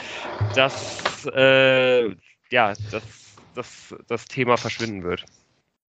[0.53, 2.09] dass, äh,
[2.51, 3.03] ja, dass,
[3.53, 5.26] dass das Thema verschwinden wird.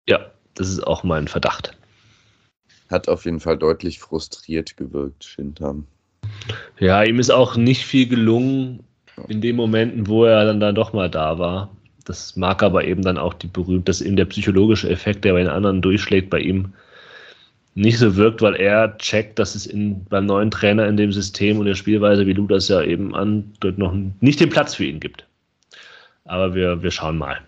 [0.09, 1.77] Ja, das ist auch mein Verdacht.
[2.91, 5.87] Hat auf jeden Fall deutlich frustriert gewirkt, Shintam.
[6.79, 8.85] Ja, ihm ist auch nicht viel gelungen
[9.29, 11.75] in den Momenten, wo er dann, dann doch mal da war.
[12.05, 15.41] Das mag aber eben dann auch die berühmte, dass eben der psychologische Effekt, der bei
[15.41, 16.75] den anderen durchschlägt, bei ihm
[17.75, 21.59] nicht so wirkt, weil er checkt, dass es in, beim neuen Trainer in dem System
[21.59, 25.01] und der Spielweise, wie du das ja eben andeutet, noch nicht den Platz für ihn
[25.01, 25.27] gibt.
[26.25, 27.41] Aber wir, wir schauen mal.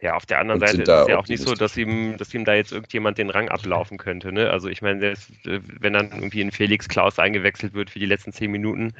[0.00, 2.44] Ja, auf der anderen Seite ist es ja auch nicht so, dass ihm, dass ihm
[2.44, 4.32] da jetzt irgendjemand den Rang ablaufen könnte.
[4.32, 4.50] Ne?
[4.50, 8.32] Also ich meine, äh, wenn dann irgendwie ein Felix Klaus eingewechselt wird für die letzten
[8.32, 8.94] zehn Minuten,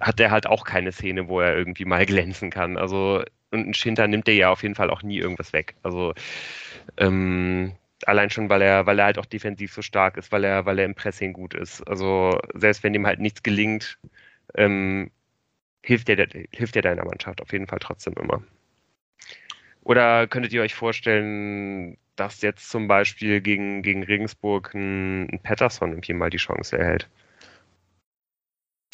[0.00, 2.76] hat er halt auch keine Szene, wo er irgendwie mal glänzen kann.
[2.76, 3.22] Also
[3.52, 5.76] und ein Schinter nimmt er ja auf jeden Fall auch nie irgendwas weg.
[5.84, 6.12] Also
[6.96, 7.72] ähm,
[8.08, 10.78] allein schon, weil er, weil er halt auch defensiv so stark ist, weil er, weil
[10.78, 11.86] er im Pressing gut ist.
[11.88, 13.98] Also selbst wenn ihm halt nichts gelingt,
[14.54, 15.10] ähm,
[15.82, 18.42] hilft er, hilft er deiner Mannschaft auf jeden Fall trotzdem immer.
[19.82, 25.90] Oder könntet ihr euch vorstellen, dass jetzt zum Beispiel gegen, gegen Regensburg ein, ein Patterson
[25.90, 27.08] irgendwie mal die Chance erhält?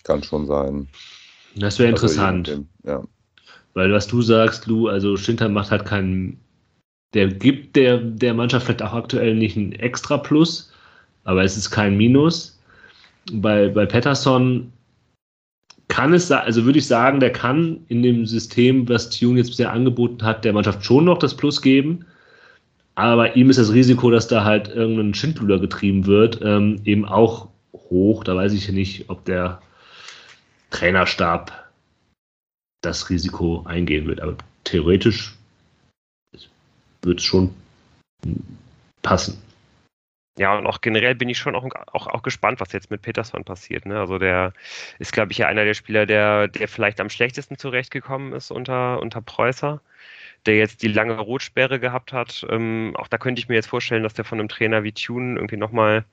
[0.04, 0.88] Kann schon sein.
[1.56, 2.48] Das wäre also interessant.
[2.48, 3.04] Also ja.
[3.74, 6.40] Weil was du sagst, Lou, also Schinter macht halt keinen,
[7.14, 10.72] der gibt der, der Mannschaft vielleicht auch aktuell nicht ein extra Plus,
[11.24, 12.58] aber es ist kein Minus.
[13.32, 14.72] Bei, bei Patterson
[15.88, 19.72] kann es, also würde ich sagen, der kann in dem System, was Tune jetzt bisher
[19.72, 22.04] angeboten hat, der Mannschaft schon noch das Plus geben.
[22.94, 27.48] Aber ihm ist das Risiko, dass da halt irgendein Schindluder getrieben wird, ähm, eben auch
[27.72, 28.24] hoch.
[28.24, 29.62] Da weiß ich nicht, ob der
[30.70, 31.70] Trainerstab
[32.82, 34.20] das Risiko eingehen wird.
[34.20, 35.37] Aber theoretisch
[37.02, 37.54] wird es schon
[39.02, 39.42] passen.
[40.38, 43.44] Ja, und auch generell bin ich schon auch, auch, auch gespannt, was jetzt mit Peterson
[43.44, 43.86] passiert.
[43.86, 43.98] Ne?
[43.98, 44.52] Also der
[45.00, 49.00] ist, glaube ich, ja einer der Spieler, der, der vielleicht am schlechtesten zurechtgekommen ist unter,
[49.00, 49.80] unter Preußer,
[50.46, 52.46] der jetzt die lange Rotsperre gehabt hat.
[52.48, 55.34] Ähm, auch da könnte ich mir jetzt vorstellen, dass der von einem Trainer wie Tune
[55.34, 56.04] irgendwie nochmal,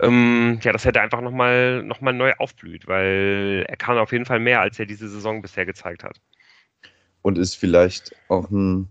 [0.00, 4.12] ähm, ja, dass er da einfach nochmal noch mal neu aufblüht, weil er kann auf
[4.12, 6.20] jeden Fall mehr, als er diese Saison bisher gezeigt hat.
[7.22, 8.88] Und ist vielleicht auch ein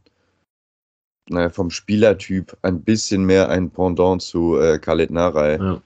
[1.30, 5.58] naja, vom Spielertyp ein bisschen mehr ein Pendant zu äh, Khaled Narei.
[5.58, 5.82] Ja.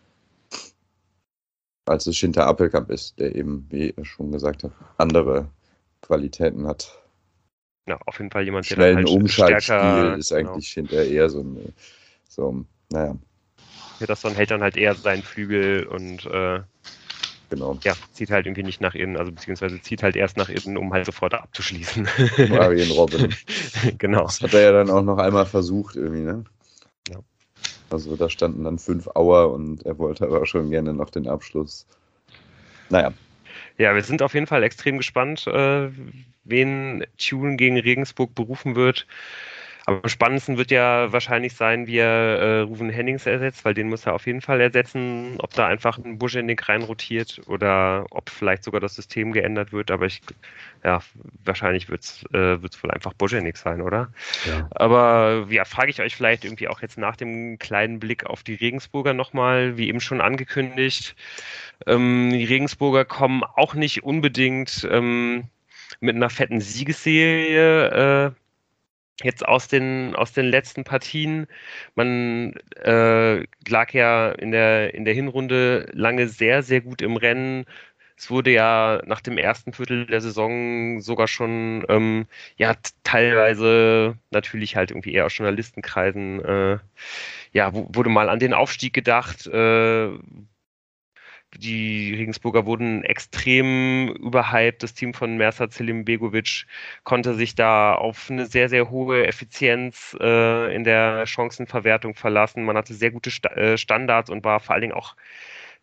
[1.85, 5.47] Als es Shinta Appelkamp ist, der eben, wie er schon gesagt hat, andere
[6.01, 6.97] Qualitäten hat.
[7.87, 10.87] Ja, auf jeden Fall jemand, der Schnellen halt Umschaltspiel stärker, ist eigentlich genau.
[10.87, 11.73] Shinta eher so ein,
[12.29, 13.17] so, naja.
[13.99, 16.61] Peterson hält dann halt eher seinen Flügel und äh,
[17.51, 17.77] genau.
[17.83, 20.91] Ja, zieht halt irgendwie nicht nach innen, also beziehungsweise zieht halt erst nach innen, um
[20.91, 22.07] halt sofort abzuschließen.
[22.51, 23.35] Arjen Robin.
[23.99, 24.23] genau.
[24.23, 26.43] Das hat er ja dann auch noch einmal versucht irgendwie, ne?
[27.09, 27.19] Ja.
[27.91, 31.85] Also da standen dann fünf Auer und er wollte aber schon gerne noch den Abschluss.
[32.89, 33.13] Naja.
[33.77, 35.89] Ja, wir sind auf jeden Fall extrem gespannt, äh,
[36.43, 39.07] wen Tune gegen Regensburg berufen wird.
[39.85, 44.05] Am spannendsten wird ja wahrscheinlich sein, wie er äh, Ruven Hennings ersetzt, weil den muss
[44.05, 45.35] er auf jeden Fall ersetzen.
[45.39, 49.89] Ob da einfach ein Buschenik reinrotiert oder ob vielleicht sogar das System geändert wird.
[49.89, 50.21] Aber ich,
[50.83, 50.99] ja,
[51.43, 54.09] wahrscheinlich wird es äh, wird's wohl einfach Buschenik sein, oder?
[54.45, 54.67] Ja.
[54.71, 58.55] Aber ja, frage ich euch vielleicht irgendwie auch jetzt nach dem kleinen Blick auf die
[58.55, 61.15] Regensburger nochmal, wie eben schon angekündigt.
[61.87, 65.45] Ähm, die Regensburger kommen auch nicht unbedingt ähm,
[65.99, 68.27] mit einer fetten Siegesserie.
[68.27, 68.40] Äh,
[69.23, 71.47] jetzt aus den, aus den letzten Partien.
[71.95, 72.53] Man
[72.83, 77.65] äh, lag ja in der, in der Hinrunde lange sehr, sehr gut im Rennen.
[78.17, 84.75] Es wurde ja nach dem ersten Viertel der Saison sogar schon, ähm, ja, teilweise natürlich
[84.75, 86.77] halt irgendwie eher aus Journalistenkreisen, äh,
[87.51, 90.09] ja, wurde mal an den Aufstieg gedacht, äh,
[91.57, 94.83] die Regensburger wurden extrem überhyped.
[94.83, 96.65] Das Team von Mersat Selim Begovic
[97.03, 102.63] konnte sich da auf eine sehr, sehr hohe Effizienz äh, in der Chancenverwertung verlassen.
[102.63, 105.15] Man hatte sehr gute Sta äh, Standards und war vor allen Dingen auch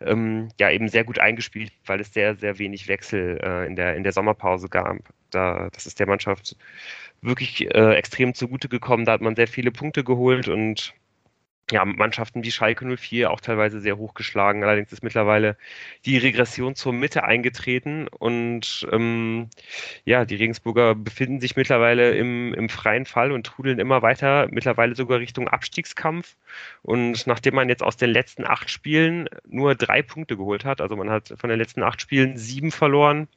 [0.00, 3.96] ähm, ja eben sehr gut eingespielt, weil es sehr, sehr wenig Wechsel äh, in, der,
[3.96, 4.98] in der Sommerpause gab.
[5.30, 6.56] Da, das ist der Mannschaft
[7.20, 9.04] wirklich äh, extrem zugute gekommen.
[9.04, 10.94] Da hat man sehr viele Punkte geholt und
[11.70, 14.64] ja, Mannschaften wie Schalke 04 auch teilweise sehr hochgeschlagen.
[14.64, 15.56] Allerdings ist mittlerweile
[16.04, 19.48] die Regression zur Mitte eingetreten und ähm,
[20.04, 24.94] ja, die Regensburger befinden sich mittlerweile im, im freien Fall und trudeln immer weiter, mittlerweile
[24.96, 26.36] sogar Richtung Abstiegskampf.
[26.82, 30.96] Und nachdem man jetzt aus den letzten acht Spielen nur drei Punkte geholt hat, also
[30.96, 33.28] man hat von den letzten acht Spielen sieben verloren,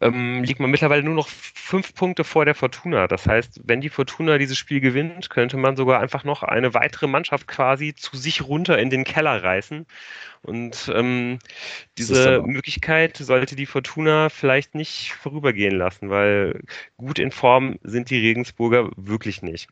[0.00, 3.06] ähm, liegt man mittlerweile nur noch fünf Punkte vor der Fortuna.
[3.06, 7.06] Das heißt, wenn die Fortuna dieses Spiel gewinnt, könnte man sogar einfach noch eine weitere
[7.06, 9.86] Mannschaft quasi zu sich runter in den Keller reißen.
[10.42, 11.38] Und ähm,
[11.98, 16.62] diese Möglichkeit sollte die Fortuna vielleicht nicht vorübergehen lassen, weil
[16.96, 19.68] gut in Form sind die Regensburger wirklich nicht.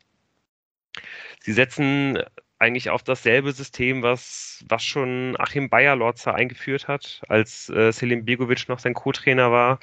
[1.40, 2.18] Sie setzen
[2.58, 8.68] eigentlich auf dasselbe System, was, was schon Achim Bayerlotzer eingeführt hat, als äh, Selim Begovic
[8.68, 9.78] noch sein Co-Trainer war.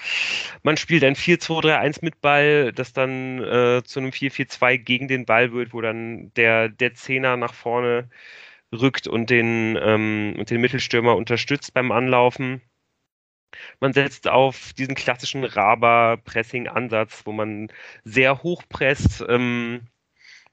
[0.64, 5.54] Man spielt ein 4-2-3-1 mit Ball, das dann äh, zu einem 4-4-2 gegen den Ball
[5.54, 8.10] wird, wo dann der, der Zehner nach vorne
[8.74, 12.62] rückt und den, ähm, und den Mittelstürmer unterstützt beim Anlaufen.
[13.80, 17.70] Man setzt auf diesen klassischen Raba-Pressing-Ansatz, wo man
[18.04, 19.88] sehr hoch presst, ähm,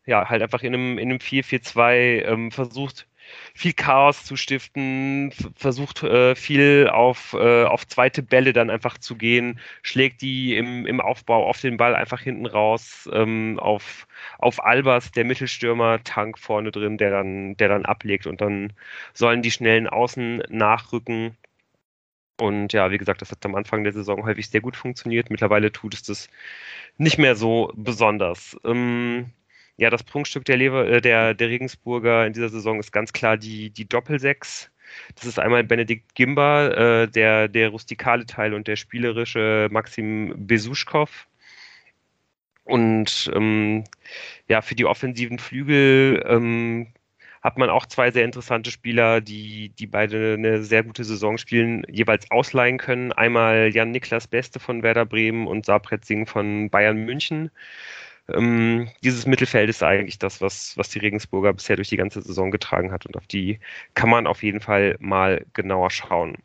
[0.07, 3.07] ja, halt einfach in einem, in einem 4-4-2 ähm, versucht,
[3.55, 9.16] viel Chaos zu stiften, versucht äh, viel auf, äh, auf zweite Bälle dann einfach zu
[9.16, 14.07] gehen, schlägt die im, im Aufbau auf den Ball einfach hinten raus, ähm, auf,
[14.38, 18.72] auf Albers, der Mittelstürmer, Tank vorne drin, der dann, der dann ablegt und dann
[19.14, 21.36] sollen die schnellen Außen nachrücken.
[22.40, 25.30] Und ja, wie gesagt, das hat am Anfang der Saison häufig sehr gut funktioniert.
[25.30, 26.28] Mittlerweile tut es das
[26.98, 28.57] nicht mehr so besonders.
[28.64, 29.32] Ähm,
[29.77, 33.37] ja, das Prunkstück der, Lever, äh, der, der Regensburger in dieser Saison ist ganz klar
[33.37, 34.70] die, die Doppelsechs.
[35.14, 41.27] Das ist einmal Benedikt Gimba, äh, der, der rustikale Teil und der spielerische Maxim Besuschkow.
[42.64, 43.85] Und ähm,
[44.49, 46.93] ja, für die offensiven Flügel ähm,
[47.43, 51.85] hat man auch zwei sehr interessante Spieler, die, die beide eine sehr gute Saison spielen,
[51.91, 53.12] jeweils ausleihen können.
[53.12, 57.51] Einmal Jan-Niklas Beste von Werder Bremen und Sabret Singh von Bayern München.
[58.29, 62.51] Ähm, dieses Mittelfeld ist eigentlich das, was, was die Regensburger bisher durch die ganze Saison
[62.51, 63.59] getragen hat und auf die
[63.95, 66.37] kann man auf jeden Fall mal genauer schauen.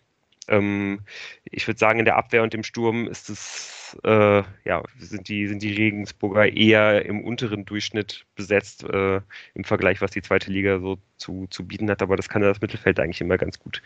[0.47, 1.01] Ähm,
[1.43, 5.47] ich würde sagen, in der Abwehr und im Sturm ist es, äh, ja, sind die,
[5.47, 9.21] sind die Regensburger eher im unteren Durchschnitt besetzt äh,
[9.53, 12.61] im Vergleich, was die zweite Liga so zu, zu bieten hat, aber das kann das
[12.61, 13.81] Mittelfeld eigentlich immer ganz gut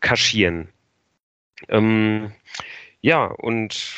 [0.00, 0.68] kaschieren.
[1.68, 2.32] Ähm,
[3.00, 3.94] ja, und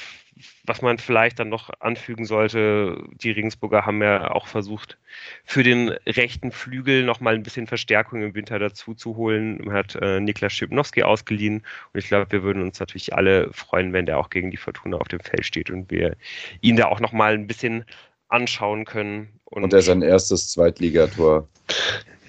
[0.66, 4.98] was man vielleicht dann noch anfügen sollte, die Regensburger haben ja auch versucht,
[5.44, 9.60] für den rechten Flügel nochmal ein bisschen Verstärkung im Winter dazu zu holen.
[9.64, 11.62] Man hat äh, Niklas Schipnowski ausgeliehen
[11.92, 14.96] und ich glaube, wir würden uns natürlich alle freuen, wenn der auch gegen die Fortuna
[14.98, 16.16] auf dem Feld steht und wir
[16.60, 17.84] ihn da auch nochmal ein bisschen
[18.28, 19.28] anschauen können.
[19.44, 21.48] Und, und er sein erstes Zweitligator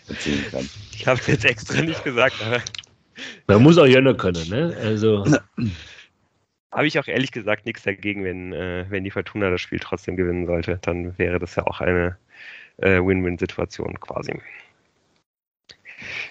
[0.07, 0.69] erzielen kann.
[0.93, 2.61] Ich habe es jetzt extra nicht gesagt, aber.
[3.47, 4.77] Man muss auch Jönne können, ne?
[4.79, 5.25] Also.
[6.71, 10.17] Habe ich auch ehrlich gesagt nichts dagegen, wenn, äh, wenn die Fortuna das Spiel trotzdem
[10.17, 10.79] gewinnen sollte.
[10.81, 12.17] Dann wäre das ja auch eine
[12.77, 14.39] äh, Win-Win-Situation quasi.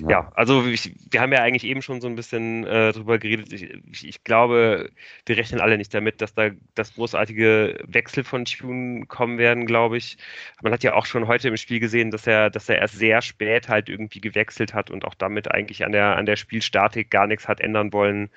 [0.00, 3.18] Ja, ja also ich, wir haben ja eigentlich eben schon so ein bisschen äh, drüber
[3.18, 3.52] geredet.
[3.52, 4.90] Ich, ich, glaube,
[5.24, 9.96] wir rechnen alle nicht damit, dass da das großartige Wechsel von Tune kommen werden, glaube
[9.96, 10.18] ich.
[10.62, 13.22] Man hat ja auch schon heute im Spiel gesehen, dass er, dass er erst sehr
[13.22, 17.26] spät halt irgendwie gewechselt hat und auch damit eigentlich an der, an der Spielstatik gar
[17.26, 18.30] nichts hat ändern wollen.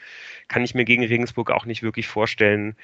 [0.48, 2.76] Kann ich mir gegen Regensburg auch nicht wirklich vorstellen.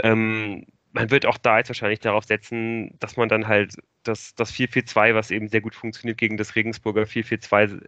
[0.00, 4.52] Ähm, man wird auch da jetzt wahrscheinlich darauf setzen, dass man dann halt das, das
[4.52, 7.80] 4-4-2, was eben sehr gut funktioniert, gegen das Regensburger 4-4-2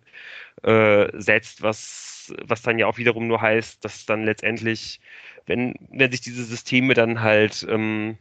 [0.65, 5.01] äh, setzt, was, was dann ja auch wiederum nur heißt, dass dann letztendlich,
[5.47, 8.19] wenn, wenn sich diese Systeme dann halt ähm,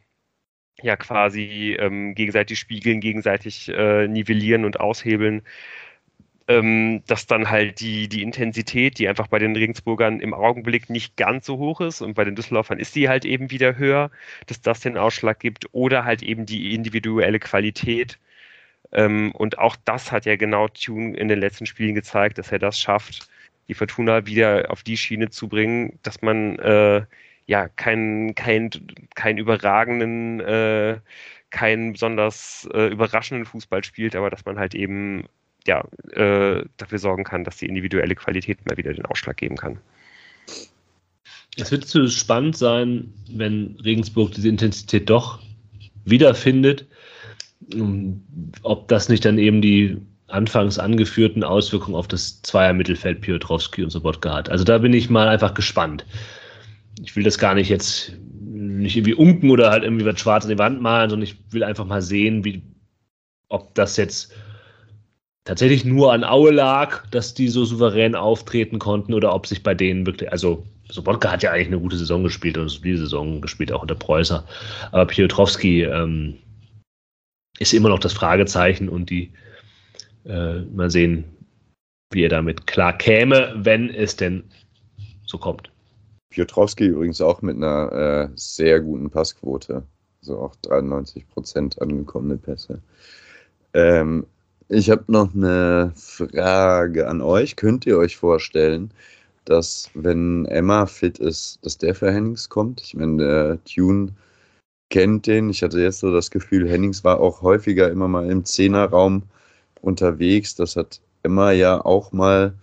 [0.81, 5.41] ja quasi ähm, gegenseitig spiegeln, gegenseitig äh, nivellieren und aushebeln,
[6.47, 11.17] ähm, dass dann halt die, die Intensität, die einfach bei den Regensburgern im Augenblick nicht
[11.17, 14.11] ganz so hoch ist und bei den Düsseldorfern ist die halt eben wieder höher,
[14.47, 18.19] dass das den Ausschlag gibt oder halt eben die individuelle Qualität.
[18.91, 22.59] Ähm, und auch das hat ja genau Tune in den letzten Spielen gezeigt, dass er
[22.59, 23.27] das schafft,
[23.67, 27.05] die Fortuna wieder auf die Schiene zu bringen, dass man äh,
[27.47, 28.69] ja keinen kein,
[29.15, 30.99] kein überragenden, äh,
[31.49, 35.27] keinen besonders äh, überraschenden Fußball spielt, aber dass man halt eben
[35.67, 39.77] ja, äh, dafür sorgen kann, dass die individuelle Qualität mal wieder den Ausschlag geben kann.
[41.57, 45.39] Es wird zu spannend sein, wenn Regensburg diese Intensität doch
[46.03, 46.85] wiederfindet,
[48.61, 49.97] ob das nicht dann eben die
[50.27, 54.49] anfangs angeführten Auswirkungen auf das Zweier-Mittelfeld Piotrowski und Sobotka hat.
[54.49, 56.05] Also da bin ich mal einfach gespannt.
[57.01, 60.49] Ich will das gar nicht jetzt nicht irgendwie unken oder halt irgendwie was schwarz an
[60.49, 62.63] die Wand malen, sondern ich will einfach mal sehen, wie,
[63.49, 64.33] ob das jetzt
[65.45, 69.73] tatsächlich nur an Aue lag, dass die so souverän auftreten konnten oder ob sich bei
[69.73, 73.71] denen wirklich, also Sobotka hat ja eigentlich eine gute Saison gespielt und diese Saison gespielt,
[73.71, 74.45] auch unter Preußer.
[74.91, 76.35] Aber Piotrowski ähm,
[77.59, 79.31] ist immer noch das Fragezeichen und die
[80.25, 81.23] äh, mal sehen,
[82.11, 84.43] wie er damit klar käme, wenn es denn
[85.25, 85.71] so kommt.
[86.29, 89.83] Piotrowski übrigens auch mit einer äh, sehr guten Passquote,
[90.21, 92.81] also auch 93 Prozent angekommene Pässe.
[93.73, 94.27] Ähm,
[94.69, 97.55] ich habe noch eine Frage an euch.
[97.55, 98.91] Könnt ihr euch vorstellen,
[99.45, 102.81] dass wenn Emma fit ist, dass der für Hennings kommt?
[102.81, 104.11] Ich meine, der Tune
[104.89, 105.49] kennt den.
[105.49, 109.23] Ich hatte jetzt so das Gefühl, Hennings war auch häufiger immer mal im Zehnerraum
[109.81, 110.55] unterwegs.
[110.55, 112.53] Das hat Emma ja auch mal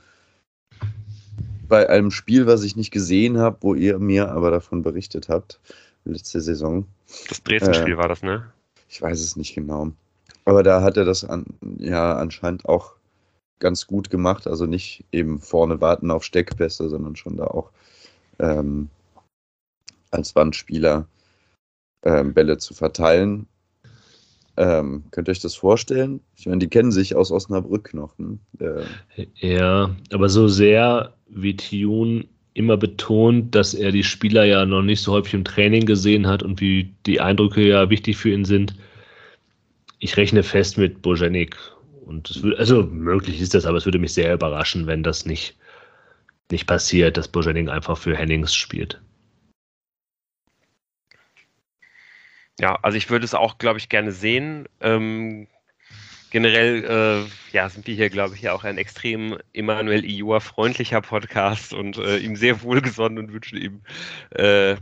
[1.68, 5.59] bei einem Spiel, was ich nicht gesehen habe, wo ihr mir aber davon berichtet habt,
[6.05, 6.86] letzte Saison.
[7.28, 8.53] Das Dresden-Spiel äh, war das, ne?
[8.88, 9.92] Ich weiß es nicht genau.
[10.45, 11.47] Aber da hat er das an,
[11.78, 12.95] ja anscheinend auch
[13.59, 14.47] ganz gut gemacht.
[14.47, 17.70] Also nicht eben vorne warten auf Steckpässe, sondern schon da auch
[18.38, 18.88] ähm,
[20.11, 21.07] als Wandspieler
[22.05, 23.47] ähm, Bälle zu verteilen.
[24.57, 26.20] Ähm, könnt ihr euch das vorstellen?
[26.36, 28.18] Ich meine, die kennen sich aus Osnabrück noch.
[28.18, 28.38] Ne?
[28.59, 29.26] Äh.
[29.36, 35.01] Ja, aber so sehr wie Tune immer betont, dass er die Spieler ja noch nicht
[35.01, 38.74] so häufig im Training gesehen hat und wie die Eindrücke ja wichtig für ihn sind.
[40.03, 41.57] Ich rechne fest mit Bojanik.
[42.05, 45.26] Und es würde, also möglich ist das, aber es würde mich sehr überraschen, wenn das
[45.26, 45.57] nicht,
[46.50, 49.00] nicht passiert, dass Bojanik einfach für Hennings spielt.
[52.59, 54.68] Ja, also ich würde es auch, glaube ich, gerne sehen.
[54.80, 55.46] Ähm,
[56.30, 61.00] generell äh, ja, sind wir hier, glaube ich, ja auch ein extrem Emanuel Iua freundlicher
[61.00, 63.82] Podcast und äh, ihm sehr wohlgesonnen und wünschen ihm
[64.30, 64.74] äh,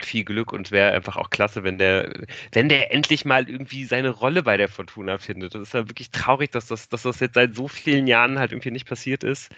[0.00, 4.10] viel Glück und wäre einfach auch klasse, wenn der, wenn der endlich mal irgendwie seine
[4.10, 5.54] Rolle bei der Fortuna findet.
[5.54, 8.52] Das ist ja wirklich traurig, dass das, dass das jetzt seit so vielen Jahren halt
[8.52, 9.50] irgendwie nicht passiert ist.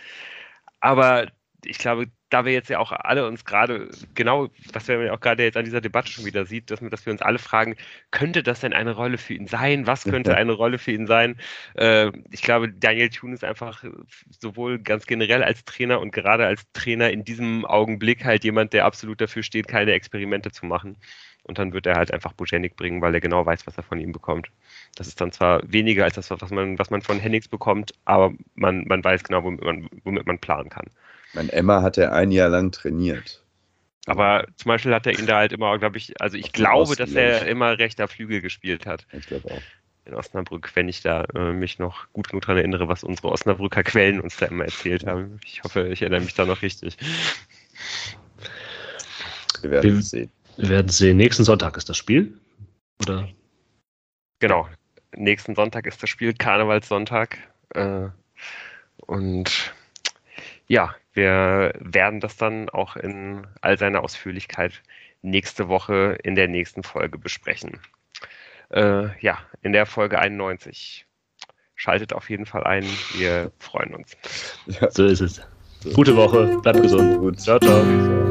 [0.80, 1.28] Aber
[1.64, 5.20] ich glaube, da wir jetzt ja auch alle uns gerade, genau, was wir ja auch
[5.20, 7.76] gerade jetzt an dieser Debatte schon wieder sieht, dass, dass wir uns alle fragen,
[8.10, 9.86] könnte das denn eine Rolle für ihn sein?
[9.86, 11.36] Was könnte eine Rolle für ihn sein?
[11.74, 13.82] Äh, ich glaube, Daniel Thune ist einfach
[14.40, 18.84] sowohl ganz generell als Trainer und gerade als Trainer in diesem Augenblick halt jemand, der
[18.84, 20.96] absolut dafür steht, keine Experimente zu machen.
[21.44, 23.98] Und dann wird er halt einfach Bogenik bringen, weil er genau weiß, was er von
[23.98, 24.50] ihm bekommt.
[24.96, 28.34] Das ist dann zwar weniger als das, was man, was man von Hennings bekommt, aber
[28.54, 30.90] man, man weiß genau, womit man, womit man planen kann.
[31.34, 33.42] Mein Emma hat er ein Jahr lang trainiert.
[34.06, 37.12] Aber zum Beispiel hat er ihn da halt immer, glaube ich, also ich glaube, dass
[37.12, 39.06] er immer rechter Flügel gespielt hat.
[39.12, 39.60] Ich glaube auch.
[40.06, 43.82] In Osnabrück, wenn ich da äh, mich noch gut genug daran erinnere, was unsere Osnabrücker
[43.82, 45.38] Quellen uns da immer erzählt haben.
[45.44, 46.96] Ich hoffe, ich erinnere mich da noch richtig.
[49.60, 50.30] Wir werden wir, sehen.
[50.56, 51.18] Wir werden sehen.
[51.18, 52.32] Nächsten Sonntag ist das Spiel?
[53.02, 53.28] Oder?
[54.38, 54.66] Genau.
[55.14, 57.36] Nächsten Sonntag ist das Spiel, Karnevalssonntag.
[57.74, 58.08] Äh,
[59.06, 59.74] und
[60.68, 64.82] ja, wir werden das dann auch in all seiner Ausführlichkeit
[65.20, 67.80] nächste Woche in der nächsten Folge besprechen.
[68.70, 71.06] Äh, ja, in der Folge 91.
[71.74, 72.84] Schaltet auf jeden Fall ein.
[73.16, 74.16] Wir freuen uns.
[74.66, 74.90] Ja.
[74.92, 75.42] So ist es.
[75.94, 76.58] Gute Woche.
[76.62, 77.18] Bleibt gesund.
[77.18, 77.40] Gut.
[77.40, 78.27] Ciao, ciao.